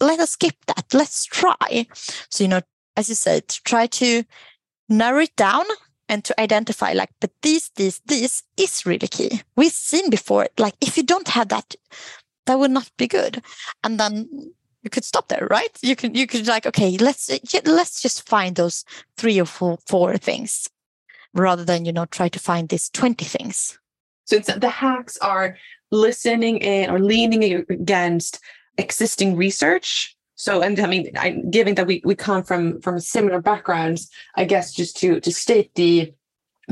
[0.00, 0.92] Let us skip that.
[0.92, 1.86] Let's try.
[2.28, 2.60] So you know
[2.96, 4.24] as you said try to
[4.88, 5.64] narrow it down
[6.10, 9.40] and to identify like but this this this is really key.
[9.56, 11.74] We've seen before like if you don't have that
[12.44, 13.42] that would not be good.
[13.84, 15.70] And then you could stop there, right?
[15.82, 18.84] You can you could like, okay, let's uh, let's just find those
[19.16, 20.68] three or four, four things
[21.34, 23.78] rather than you know try to find these 20 things.
[24.24, 25.56] So the hacks are
[25.90, 28.40] listening in or leaning against
[28.78, 30.16] existing research.
[30.34, 34.44] So, and I mean, I, given that we, we come from from similar backgrounds, I
[34.44, 36.12] guess just to to state the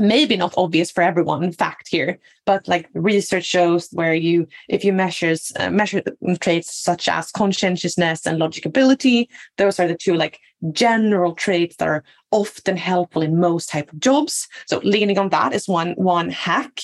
[0.01, 4.83] maybe not obvious for everyone in fact here but like research shows where you if
[4.83, 6.01] you measures uh, measure
[6.39, 10.39] traits such as conscientiousness and logicability those are the two like
[10.71, 14.47] general traits that are often helpful in most type of jobs.
[14.67, 16.81] So leaning on that is one one hack.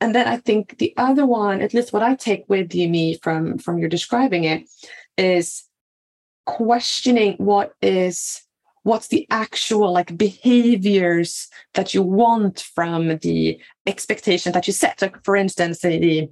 [0.00, 3.16] And then i think the other one at least what i take with you me
[3.16, 4.68] from from your describing it
[5.16, 5.64] is
[6.44, 8.42] questioning what is
[8.86, 15.00] what's the actual like behaviors that you want from the expectation that you set?
[15.00, 16.28] So for instance the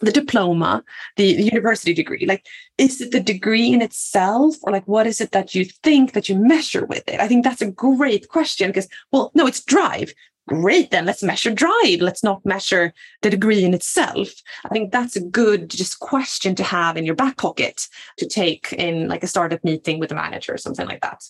[0.00, 0.84] the diploma
[1.16, 2.46] the university degree like
[2.78, 6.30] is it the degree in itself or like what is it that you think that
[6.30, 7.20] you measure with it?
[7.20, 10.14] I think that's a great question because well no it's drive.
[10.48, 12.00] Great then let's measure drive.
[12.00, 14.30] Let's not measure the degree in itself.
[14.64, 18.72] I think that's a good just question to have in your back pocket to take
[18.72, 21.22] in like a startup meeting with a manager or something like that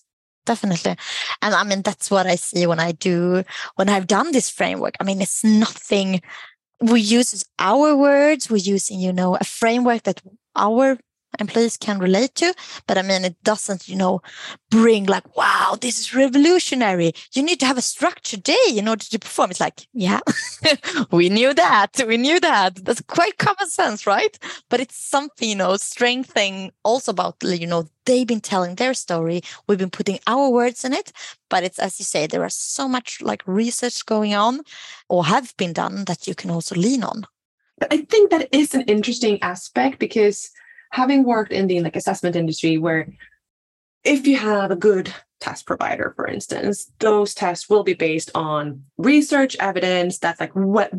[0.48, 0.96] definitely.
[1.42, 3.44] And i mean that's what i see when i do
[3.76, 4.94] when i've done this framework.
[5.00, 6.20] I mean it's nothing
[6.80, 10.22] we use our words we're using you know a framework that
[10.56, 10.98] our
[11.38, 12.54] employees can relate to.
[12.86, 14.22] But I mean, it doesn't, you know,
[14.70, 17.12] bring like, wow, this is revolutionary.
[17.32, 19.50] You need to have a structured day in order to perform.
[19.50, 20.20] It's like, yeah,
[21.10, 21.92] we knew that.
[22.06, 22.84] We knew that.
[22.84, 24.38] That's quite common sense, right?
[24.68, 29.42] But it's something, you know, strengthening also about, you know, they've been telling their story.
[29.66, 31.12] We've been putting our words in it.
[31.50, 34.60] But it's, as you say, there are so much like research going on
[35.08, 37.26] or have been done that you can also lean on.
[37.90, 40.50] I think that is an interesting aspect because
[40.90, 43.08] having worked in the like assessment industry where
[44.04, 48.82] if you have a good test provider for instance those tests will be based on
[48.96, 50.52] research evidence that's like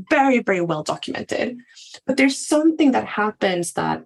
[0.09, 1.57] very very well documented.
[2.05, 4.05] But there's something that happens that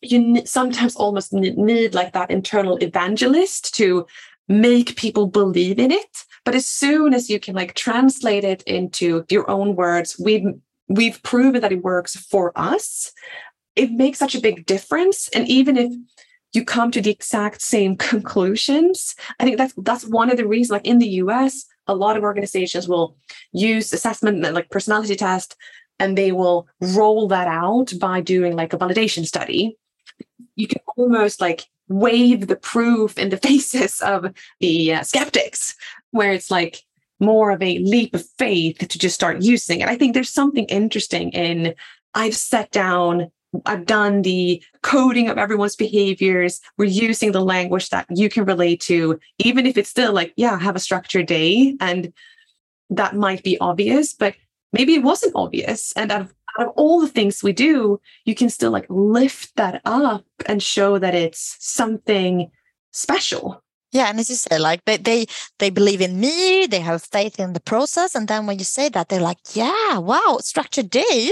[0.00, 4.06] you sometimes almost need like that internal evangelist to
[4.48, 6.24] make people believe in it.
[6.44, 10.46] But as soon as you can like translate it into your own words we've
[10.88, 13.12] we've proven that it works for us
[13.76, 15.28] it makes such a big difference.
[15.34, 15.92] And even if
[16.52, 20.70] you come to the exact same conclusions, I think that's that's one of the reasons.
[20.70, 23.16] Like in the US, a lot of organizations will
[23.52, 25.56] use assessment like personality test,
[25.98, 29.76] and they will roll that out by doing like a validation study.
[30.56, 35.74] You can almost like wave the proof in the faces of the uh, skeptics,
[36.12, 36.82] where it's like
[37.20, 39.88] more of a leap of faith to just start using it.
[39.88, 41.74] I think there's something interesting in
[42.14, 43.30] I've sat down
[43.66, 46.60] I've done the coding of everyone's behaviors.
[46.78, 50.58] We're using the language that you can relate to, even if it's still like, yeah,
[50.58, 51.76] have a structured day.
[51.80, 52.12] And
[52.90, 54.34] that might be obvious, but
[54.72, 55.92] maybe it wasn't obvious.
[55.96, 59.56] And out of, out of all the things we do, you can still like lift
[59.56, 62.50] that up and show that it's something
[62.92, 63.62] special.
[63.94, 65.26] Yeah, and as you say, like they they
[65.60, 68.88] they believe in me, they have faith in the process, and then when you say
[68.88, 71.30] that, they're like, "Yeah, wow, structured day.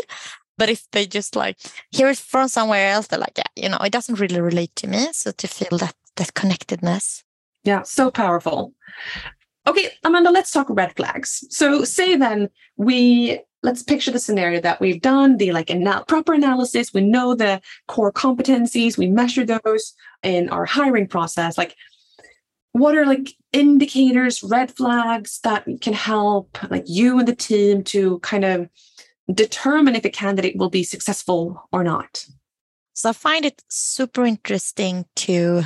[0.59, 1.57] But if they just like
[1.91, 4.87] hear it from somewhere else, they're like, yeah, you know, it doesn't really relate to
[4.87, 5.09] me.
[5.13, 7.25] So to feel that that connectedness.
[7.65, 8.75] Yeah, so powerful.
[9.67, 11.45] Okay, Amanda, let's talk red flags.
[11.51, 16.35] So say then we let's picture the scenario that we've done the like anal- proper
[16.35, 16.93] analysis.
[16.93, 18.99] We know the core competencies.
[18.99, 21.57] We measure those in our hiring process.
[21.57, 21.77] Like,
[22.73, 28.19] what are like indicators, red flags that can help like you and the team to
[28.21, 28.69] kind of
[29.35, 32.27] determine if a candidate will be successful or not.
[32.95, 35.63] So I find it super interesting to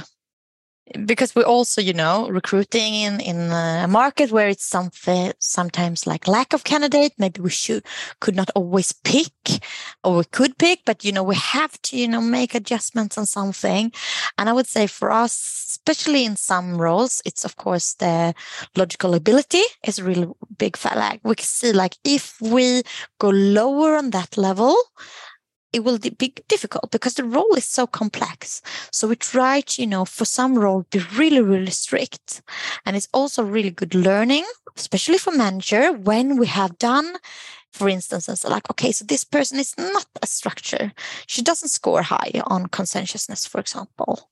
[1.04, 6.28] because we also you know recruiting in in a market where it's something sometimes like
[6.28, 7.84] lack of candidate maybe we should
[8.20, 9.32] could not always pick
[10.04, 13.26] or we could pick but you know we have to you know make adjustments on
[13.26, 13.92] something.
[14.38, 15.32] And i would say for us
[15.70, 18.34] especially in some roles it's of course the
[18.76, 20.28] logical ability is a really
[20.58, 22.82] big flag we can see like if we
[23.18, 24.76] go lower on that level
[25.72, 28.62] it will be difficult because the role is so complex.
[28.90, 32.42] So we try to, you know, for some role be really, really strict.
[32.84, 34.44] And it's also really good learning,
[34.76, 37.16] especially for manager when we have done,
[37.72, 40.92] for instance, like, okay, so this person is not a structure.
[41.26, 44.30] She doesn't score high on conscientiousness, for example.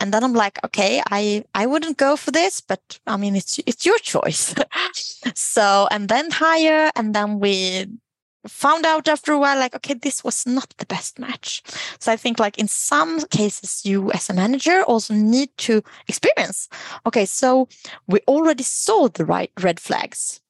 [0.00, 3.58] And then I'm like, okay, I, I wouldn't go for this, but I mean, it's,
[3.66, 4.54] it's your choice.
[5.34, 7.86] so, and then higher, and then we
[8.48, 11.62] found out after a while like okay this was not the best match.
[11.98, 16.68] So i think like in some cases you as a manager also need to experience.
[17.06, 17.68] Okay so
[18.06, 20.40] we already saw the right red flags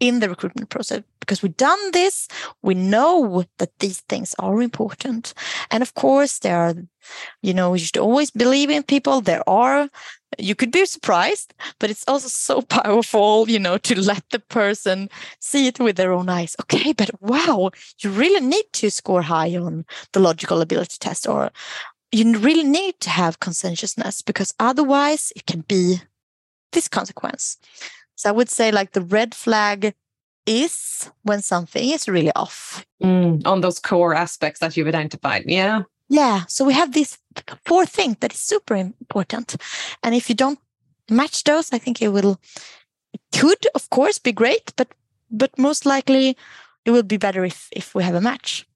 [0.00, 1.02] in the recruitment process.
[1.20, 2.28] Because we've done this
[2.62, 5.34] we know that these things are important.
[5.70, 6.74] And of course there are
[7.42, 9.20] you know you should always believe in people.
[9.20, 9.88] There are
[10.38, 15.08] you could be surprised but it's also so powerful you know to let the person
[15.40, 17.70] see it with their own eyes okay but wow
[18.00, 21.50] you really need to score high on the logical ability test or
[22.12, 26.00] you really need to have conscientiousness because otherwise it can be
[26.72, 27.58] this consequence
[28.20, 29.94] so I would say like the red flag
[30.44, 32.84] is when something is really off.
[33.02, 35.44] Mm, on those core aspects that you've identified.
[35.46, 35.82] Yeah.
[36.10, 36.44] Yeah.
[36.48, 37.18] So we have these
[37.64, 39.56] four things that is super important.
[40.02, 40.58] And if you don't
[41.08, 42.40] match those, I think it will
[43.14, 44.88] it could of course be great, but
[45.30, 46.36] but most likely
[46.84, 48.66] it will be better if if we have a match.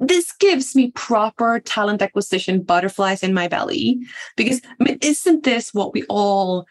[0.00, 4.00] This gives me proper talent acquisition butterflies in my belly
[4.36, 6.66] because I mean, isn't this what we all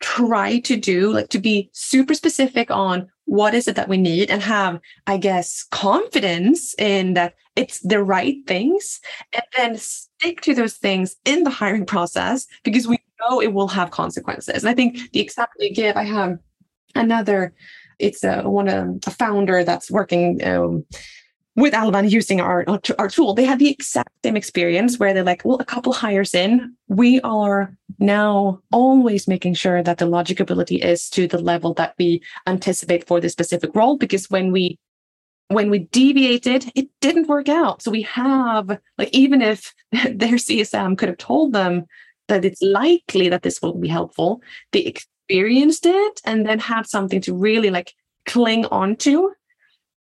[0.00, 4.30] try to do like to be super specific on what is it that we need
[4.30, 9.00] and have i guess confidence in that it's the right things
[9.32, 13.68] and then stick to those things in the hiring process because we know it will
[13.68, 16.38] have consequences and i think the example you give i have
[16.94, 17.52] another
[17.98, 20.84] it's a one of a founder that's working um,
[21.56, 22.64] with Alva using our,
[23.00, 26.32] our tool, they had the exact same experience where they're like, well, a couple hires
[26.32, 31.74] in, we are now always making sure that the logic ability is to the level
[31.74, 33.96] that we anticipate for this specific role.
[33.96, 34.78] Because when we
[35.48, 37.82] when we deviated, it didn't work out.
[37.82, 41.86] So we have like even if their CSM could have told them
[42.28, 44.42] that it's likely that this will be helpful,
[44.72, 47.94] they experienced it and then had something to really like
[48.26, 49.32] cling on to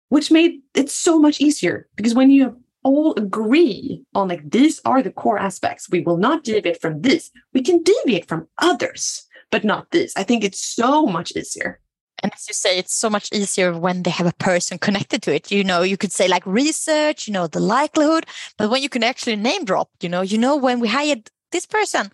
[0.10, 1.88] which made it so much easier.
[1.96, 6.44] Because when you all agree on like these are the core aspects we will not
[6.44, 7.32] deviate from this.
[7.54, 10.14] We can deviate from others but not this.
[10.16, 11.80] I think it's so much easier
[12.24, 15.36] and as you say it's so much easier when they have a person connected to
[15.36, 15.51] it.
[15.51, 18.26] You know you could say like research you know the likelihood.
[18.57, 21.65] But when you can actually name drop you know you know when we hired this
[21.65, 22.11] person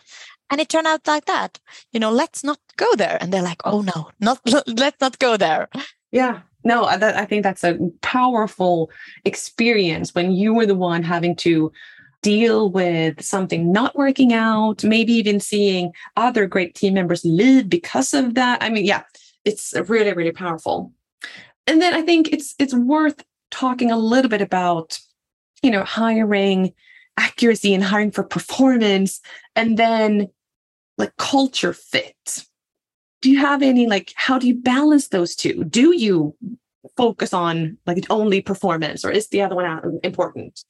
[0.49, 1.59] and it turned out like that
[1.93, 3.17] you know let's not go there.
[3.21, 5.69] And they're like oh no not let's not go there.
[6.11, 6.41] Yeah.
[6.65, 8.91] No, uh, that, I think that's a powerful
[9.23, 11.71] experience when you were the one having to
[12.21, 18.13] deal with something not working out, maybe even seeing other great team members leave because
[18.13, 18.61] of that.
[18.61, 19.03] I mean, yeah,
[19.45, 20.93] it's really, really powerful.
[21.67, 24.99] And then I think it's it's worth talking a little bit about,
[25.61, 26.73] you know, hiring
[27.17, 29.21] accuracy and hiring for performance,
[29.55, 30.29] and then
[30.97, 32.45] like culture fit.
[33.21, 35.63] Do you have any like how do you balance those two?
[35.65, 36.35] Do you
[36.95, 40.63] focus on like only performance or is the other one uh, important?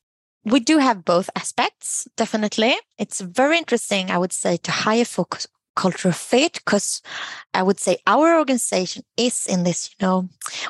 [0.46, 2.76] We do have both aspects definitely.
[2.98, 7.02] It's very interesting i would say to hire focus cultural fit because
[7.54, 10.28] i would say our organization is in this you know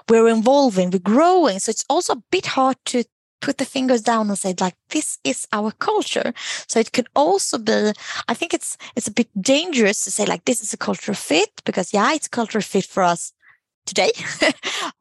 [0.10, 1.60] we're evolving we're growing.
[1.60, 3.04] So it's also a bit hard to
[3.41, 6.34] put the fingers down and say like this is our culture.
[6.68, 7.91] So it could also be
[8.28, 11.50] i think it's it's a bit dangerous to say like this is a cultural fit
[11.66, 13.34] because yeah it's cultural fit for us
[13.90, 14.12] today.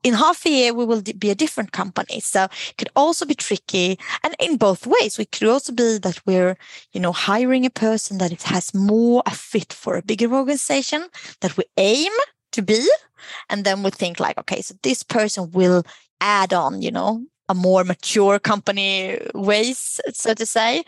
[0.02, 2.20] In half a year we will be a different company.
[2.20, 5.18] So it could also be tricky and in both ways.
[5.18, 6.56] We could also be that we're
[6.94, 11.08] you know hiring a person that it has more a fit for a bigger organization
[11.40, 12.12] that we aim
[12.52, 12.88] to be.
[13.50, 15.82] And then we think like okay so this person will
[16.20, 20.84] add on you know a more mature company ways, so to say.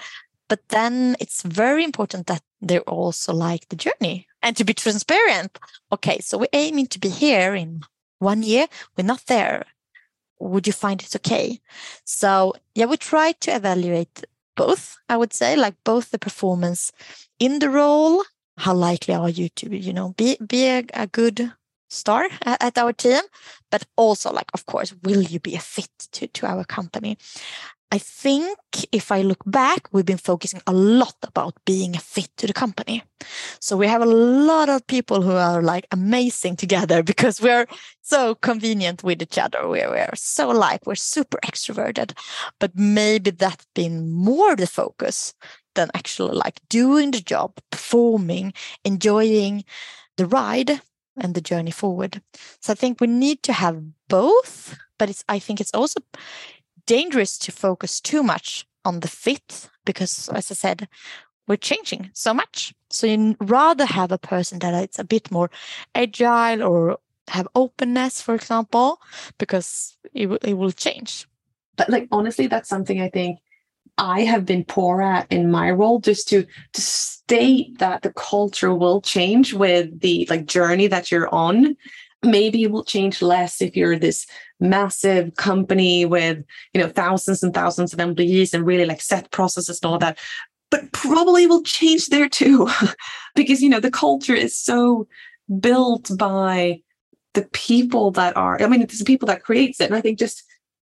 [0.49, 5.59] But then it's very important that they're also like the journey and to be transparent.
[5.93, 7.83] Okay, so we're aiming to be here in
[8.19, 8.67] one year.
[8.97, 9.67] We're not there.
[10.39, 11.61] Would you find it okay?
[12.05, 14.25] So yeah, we try to evaluate
[14.57, 16.93] both, I would say, like both the performance
[17.39, 18.25] in the role.
[18.59, 21.53] How likely are you to, you know, be be a, a good
[21.89, 23.23] star at our team,
[23.71, 27.19] but also like, of course, will you be a fit to, to our company?
[27.93, 28.57] I think
[28.93, 32.53] if I look back, we've been focusing a lot about being a fit to the
[32.53, 33.03] company.
[33.61, 37.67] So we have a lot of people who are like amazing together because we're
[38.03, 39.69] so convenient with each other.
[39.69, 40.87] We're, we're so alike.
[40.87, 42.17] We're super extroverted,
[42.61, 45.35] but maybe that's been more the focus
[45.75, 48.53] than actually like doing the job, performing,
[48.85, 49.65] enjoying
[50.17, 50.81] the ride
[51.21, 52.23] and the journey forward.
[52.61, 56.01] So I think we need to have both, but it's I think it's also
[56.91, 60.89] dangerous to focus too much on the fit because as I said,
[61.47, 62.75] we're changing so much.
[62.91, 65.51] So you rather have a person that is a bit more
[65.95, 69.01] agile or have openness, for example,
[69.39, 71.29] because it, it will change.
[71.77, 73.39] But like honestly, that's something I think
[73.97, 78.75] I have been poor at in my role, just to to state that the culture
[78.75, 81.77] will change with the like journey that you're on.
[82.25, 84.27] Maybe it will change less if you're this
[84.61, 86.45] massive company with
[86.75, 90.19] you know thousands and thousands of employees and really like set processes and all that.
[90.71, 92.69] But probably will change there too,
[93.35, 95.09] because you know the culture is so
[95.61, 96.83] built by
[97.35, 98.61] the people that are.
[98.63, 100.45] I mean, it's the people that creates it, and I think just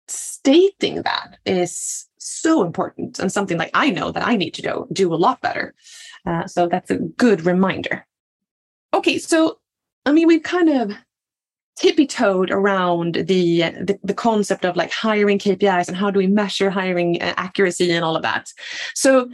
[0.08, 4.86] stating that is so important and something like I know that I need to do,
[4.92, 5.74] do a lot better.
[6.26, 8.06] Uh, so that's a good reminder.
[8.94, 9.58] Okay, so
[10.04, 10.92] I mean, we've kind of
[11.82, 16.28] tippy toed around the, the, the concept of like hiring KPIs and how do we
[16.28, 18.52] measure hiring uh, accuracy and all of that.
[18.94, 19.30] So,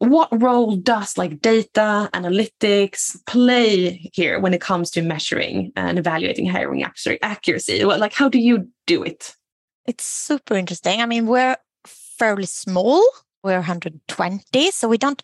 [0.00, 6.48] what role does like data analytics play here when it comes to measuring and evaluating
[6.48, 6.84] hiring
[7.22, 7.84] accuracy?
[7.84, 9.34] Well, like, how do you do it?
[9.86, 11.00] It's super interesting.
[11.00, 13.02] I mean, we're fairly small.
[13.42, 14.70] We're 120.
[14.70, 15.20] So we don't,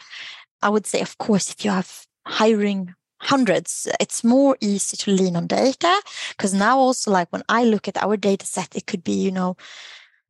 [0.61, 2.95] I would say, of course, if you have hiring
[3.25, 6.03] hundreds, it's more easy to lean on data.
[6.31, 9.31] Because now, also, like when I look at our data set, it could be, you
[9.31, 9.57] know,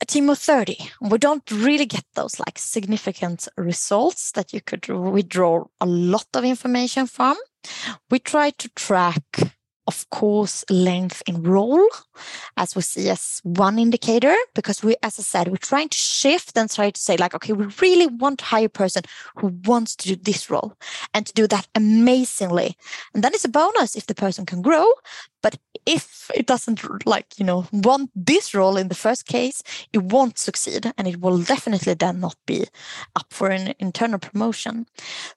[0.01, 0.77] a team of 30.
[1.01, 6.45] We don't really get those like significant results that you could withdraw a lot of
[6.45, 7.37] information from.
[8.11, 9.54] We try to track
[9.87, 11.87] of course, length in role,
[12.57, 16.57] as we see as one indicator, because we, as I said, we're trying to shift
[16.57, 19.03] and try to say, like, okay, we really want to hire a person
[19.37, 20.77] who wants to do this role
[21.13, 22.77] and to do that amazingly.
[23.15, 24.87] And then it's a bonus if the person can grow.
[25.43, 29.63] But if it doesn't like, you know, want this role in the first case,
[29.93, 32.65] it won't succeed and it will definitely then not be
[33.15, 34.87] up for an internal promotion.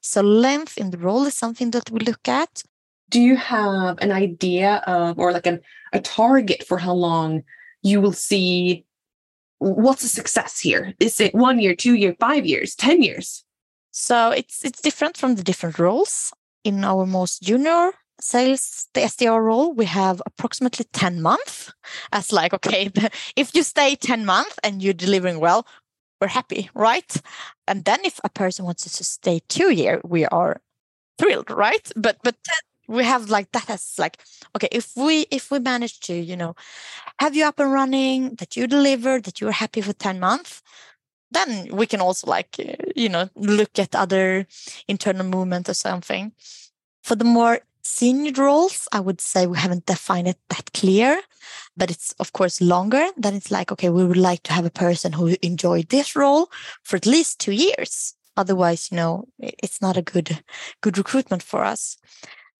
[0.00, 2.62] So length in the role is something that we look at
[3.10, 5.60] do you have an idea of or like an,
[5.92, 7.42] a target for how long
[7.82, 8.84] you will see
[9.58, 10.94] what's a success here?
[11.00, 13.44] Is it one year two year five years ten years?
[13.90, 16.32] So it's it's different from the different roles.
[16.64, 21.72] In our most junior sales the sdr role we have approximately 10 months.
[22.12, 22.90] As like okay
[23.36, 25.66] if you stay 10 months and you're delivering well
[26.20, 27.22] we're happy right?
[27.68, 30.60] And then if a person wants to stay two year we are
[31.18, 31.90] thrilled right?
[31.96, 32.36] But but
[32.88, 34.18] we have like that as like
[34.56, 36.56] okay if we if we manage to you know
[37.20, 40.62] have you up and running that you deliver that you're happy for 10 months
[41.30, 44.46] then we can also like uh, you know look at other
[44.86, 46.32] internal movement or something.
[47.02, 51.22] For the more senior roles i would say we haven't defined it that clear
[51.74, 53.06] but it's of course longer.
[53.16, 56.50] Then it's like okay we would like to have a person who enjoyed this role
[56.82, 58.14] for at least two years.
[58.36, 60.42] Otherwise you know it's not a good
[60.80, 61.96] good recruitment for us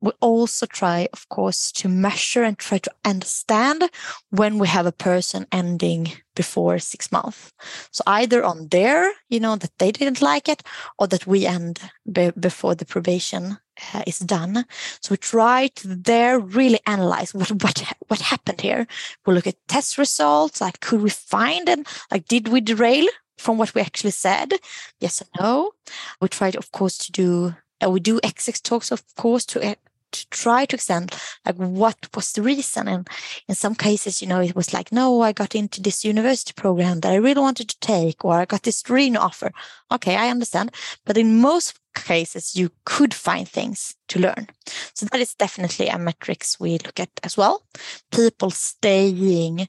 [0.00, 3.90] we also try, of course, to measure and try to understand
[4.30, 7.52] when we have a person ending before six months.
[7.90, 10.62] So either on their, you know, that they didn't like it,
[10.98, 11.80] or that we end
[12.10, 13.58] be- before the probation
[13.92, 14.64] uh, is done.
[15.00, 18.86] So we try to there really analyze what what what happened here.
[19.26, 21.86] We look at test results, like could we find it?
[22.10, 24.52] Like did we derail from what we actually said?
[25.00, 25.72] Yes or no.
[26.20, 29.76] We try, of course, to do uh, we do exit talks, of course, to
[30.12, 32.88] to try to extend like what was the reason?
[32.88, 33.08] And
[33.48, 37.00] in some cases you know it was like no i got into this university program
[37.00, 39.52] that i really wanted to take or i got this dream offer.
[39.92, 40.70] Okay i understand.
[41.04, 44.46] But in most cases you could find things to learn.
[44.94, 47.64] So that is definitely a metrics we look at as well.
[48.12, 49.68] People staying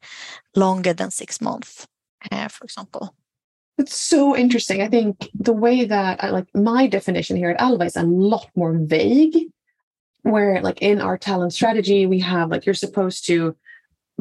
[0.56, 1.88] longer than six months
[2.32, 3.16] uh, for example.
[3.78, 4.82] It's so interesting.
[4.82, 8.48] I think the way that I like my definition here at Alva is a lot
[8.56, 9.38] more vague
[10.24, 13.56] where like in our talent strategy we have like you're supposed to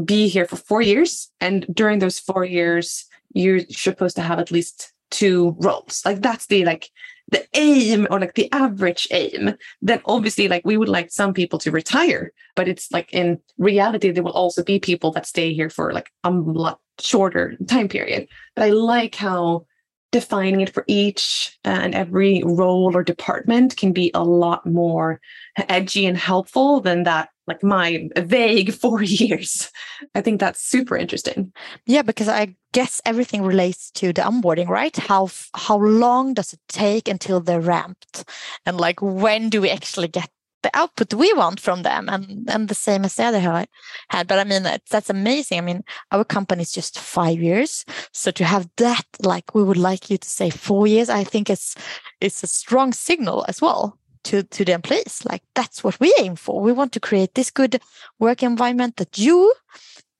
[0.04, 4.50] be here for four years and during those four years you're supposed to have at
[4.50, 6.02] least two roles.
[6.04, 6.90] Like that's the like
[7.30, 9.54] the aim or like the average aim.
[9.82, 14.10] Then obviously like we would like some people to retire but it's like in reality
[14.10, 18.28] there will also be people that stay here for like a lot shorter time period.
[18.54, 19.66] But i like how
[20.10, 25.20] defining it for each uh, and every role or department can be a lot more
[25.68, 29.70] edgy and helpful than that like my vague four years.
[30.14, 31.52] I think that's super interesting.
[31.86, 34.96] Yeah because i guess everything relates to the onboarding right?
[34.96, 38.24] How how long does it take until they're ramped?
[38.66, 40.30] And like when do we actually get
[40.62, 44.28] the output we want from them and and the same as the other had.
[44.28, 45.58] But i mean that's amazing.
[45.58, 47.84] I mean our company is just five years.
[48.12, 51.50] So to have that like we would like you to say four years i think
[51.50, 51.74] it's
[52.20, 55.22] it's a strong signal as well to to the employees.
[55.24, 56.60] Like that's what we aim for.
[56.60, 57.80] We want to create this good
[58.18, 59.52] work environment that you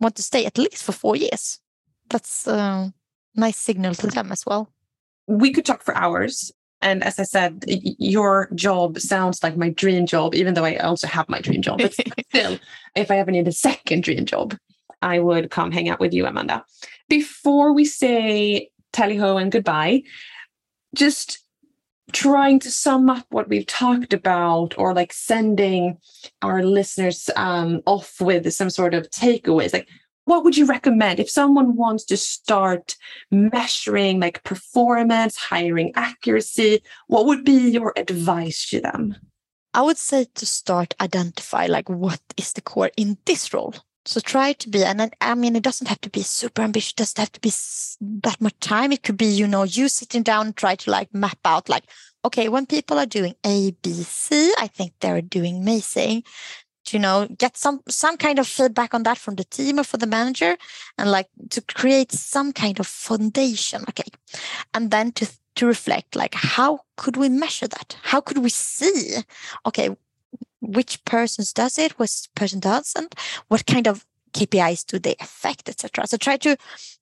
[0.01, 1.61] want to stay at least for four years.
[2.09, 2.93] That's a
[3.35, 4.73] nice signal to them as well.
[5.27, 10.07] We could talk for hours and as I said, your job sounds like my dream
[10.07, 11.79] job, even though I also have my dream job.
[11.79, 11.95] But
[12.29, 12.59] still,
[12.95, 14.57] if I ever need a second dream job,
[15.03, 16.65] I would come hang out with you, Amanda.
[17.09, 20.03] Before we say tally ho and goodbye,
[20.95, 21.41] just
[22.13, 25.99] trying to sum up what we've talked about or like sending
[26.43, 29.73] our listeners um, off with some sort of takeaways.
[29.73, 29.89] Like,
[30.29, 32.95] what would you recommend if someone wants to start
[33.31, 36.83] measuring like performance, hiring accuracy?
[37.07, 39.17] What would be your advice to them?
[39.73, 43.75] I would say to start identify like what is the core in this role.
[44.05, 46.93] So try to be, and I mean, it doesn't have to be super ambitious.
[46.93, 47.53] It doesn't have to be
[48.23, 48.93] that much time.
[48.93, 51.85] It could be, you know, you sitting down try to like map out like,
[52.25, 56.25] okay, when people are doing A, B, C, I think they're doing amazing
[56.93, 59.97] you know get some some kind of feedback on that from the team or for
[59.97, 60.57] the manager
[60.97, 64.11] and like to create some kind of foundation okay?
[64.75, 65.27] And then to
[65.57, 67.97] to reflect like how could we measure that?
[68.03, 69.17] How could we see
[69.67, 69.97] okay
[70.61, 73.15] which persons does it which person doesn't
[73.47, 76.57] what kind of kpis do they affect etc so try to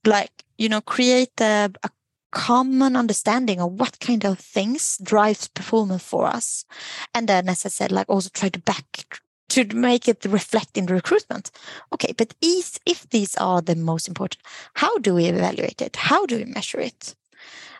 [0.04, 1.90] like you know create a, a
[2.36, 6.66] common understanding of what kind of things drives performance for us.
[7.14, 10.86] And then as i said like also try to back to make it reflect in
[10.86, 11.50] recruitment.
[11.92, 14.42] Okay, but if, if these are the most important,
[14.74, 15.96] how do we evaluate it?
[15.96, 17.14] How do we measure it?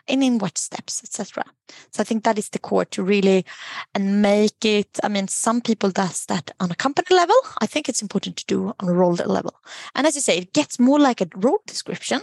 [0.07, 1.43] and in what steps, etc.
[1.91, 3.45] So I think that is the core to really
[3.93, 4.99] and make it.
[5.03, 7.35] I mean, some people does that on a company level.
[7.59, 9.55] I think it's important to do on a role level.
[9.95, 12.21] And as you say, it gets more like a role description,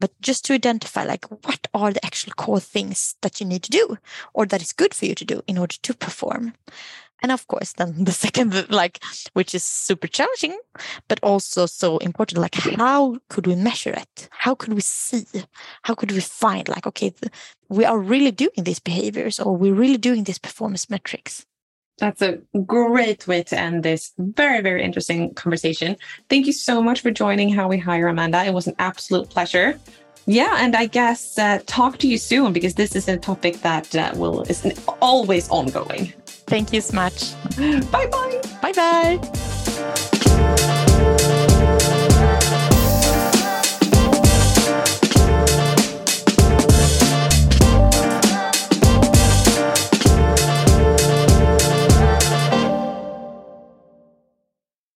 [0.00, 3.70] but just to identify like what are the actual core things that you need to
[3.70, 3.98] do
[4.32, 6.54] or that is good for you to do in order to perform
[7.22, 9.02] and of course then the second like
[9.32, 10.58] which is super challenging
[11.08, 15.24] but also so important like how could we measure it how could we see
[15.82, 17.12] how could we find like okay
[17.68, 21.44] we are really doing these behaviors or we're really doing these performance metrics
[21.98, 25.96] that's a great way to end this very, very interesting conversation.
[26.30, 28.44] Thank you so much for joining How We Hire, Amanda.
[28.44, 29.78] It was an absolute pleasure.
[30.26, 33.96] Yeah, and I guess uh, talk to you soon because this is a topic that
[33.96, 34.62] uh, will is
[35.00, 36.12] always ongoing.
[36.48, 37.34] Thank you so much.
[37.90, 38.40] Bye bye.
[38.62, 40.64] Bye bye.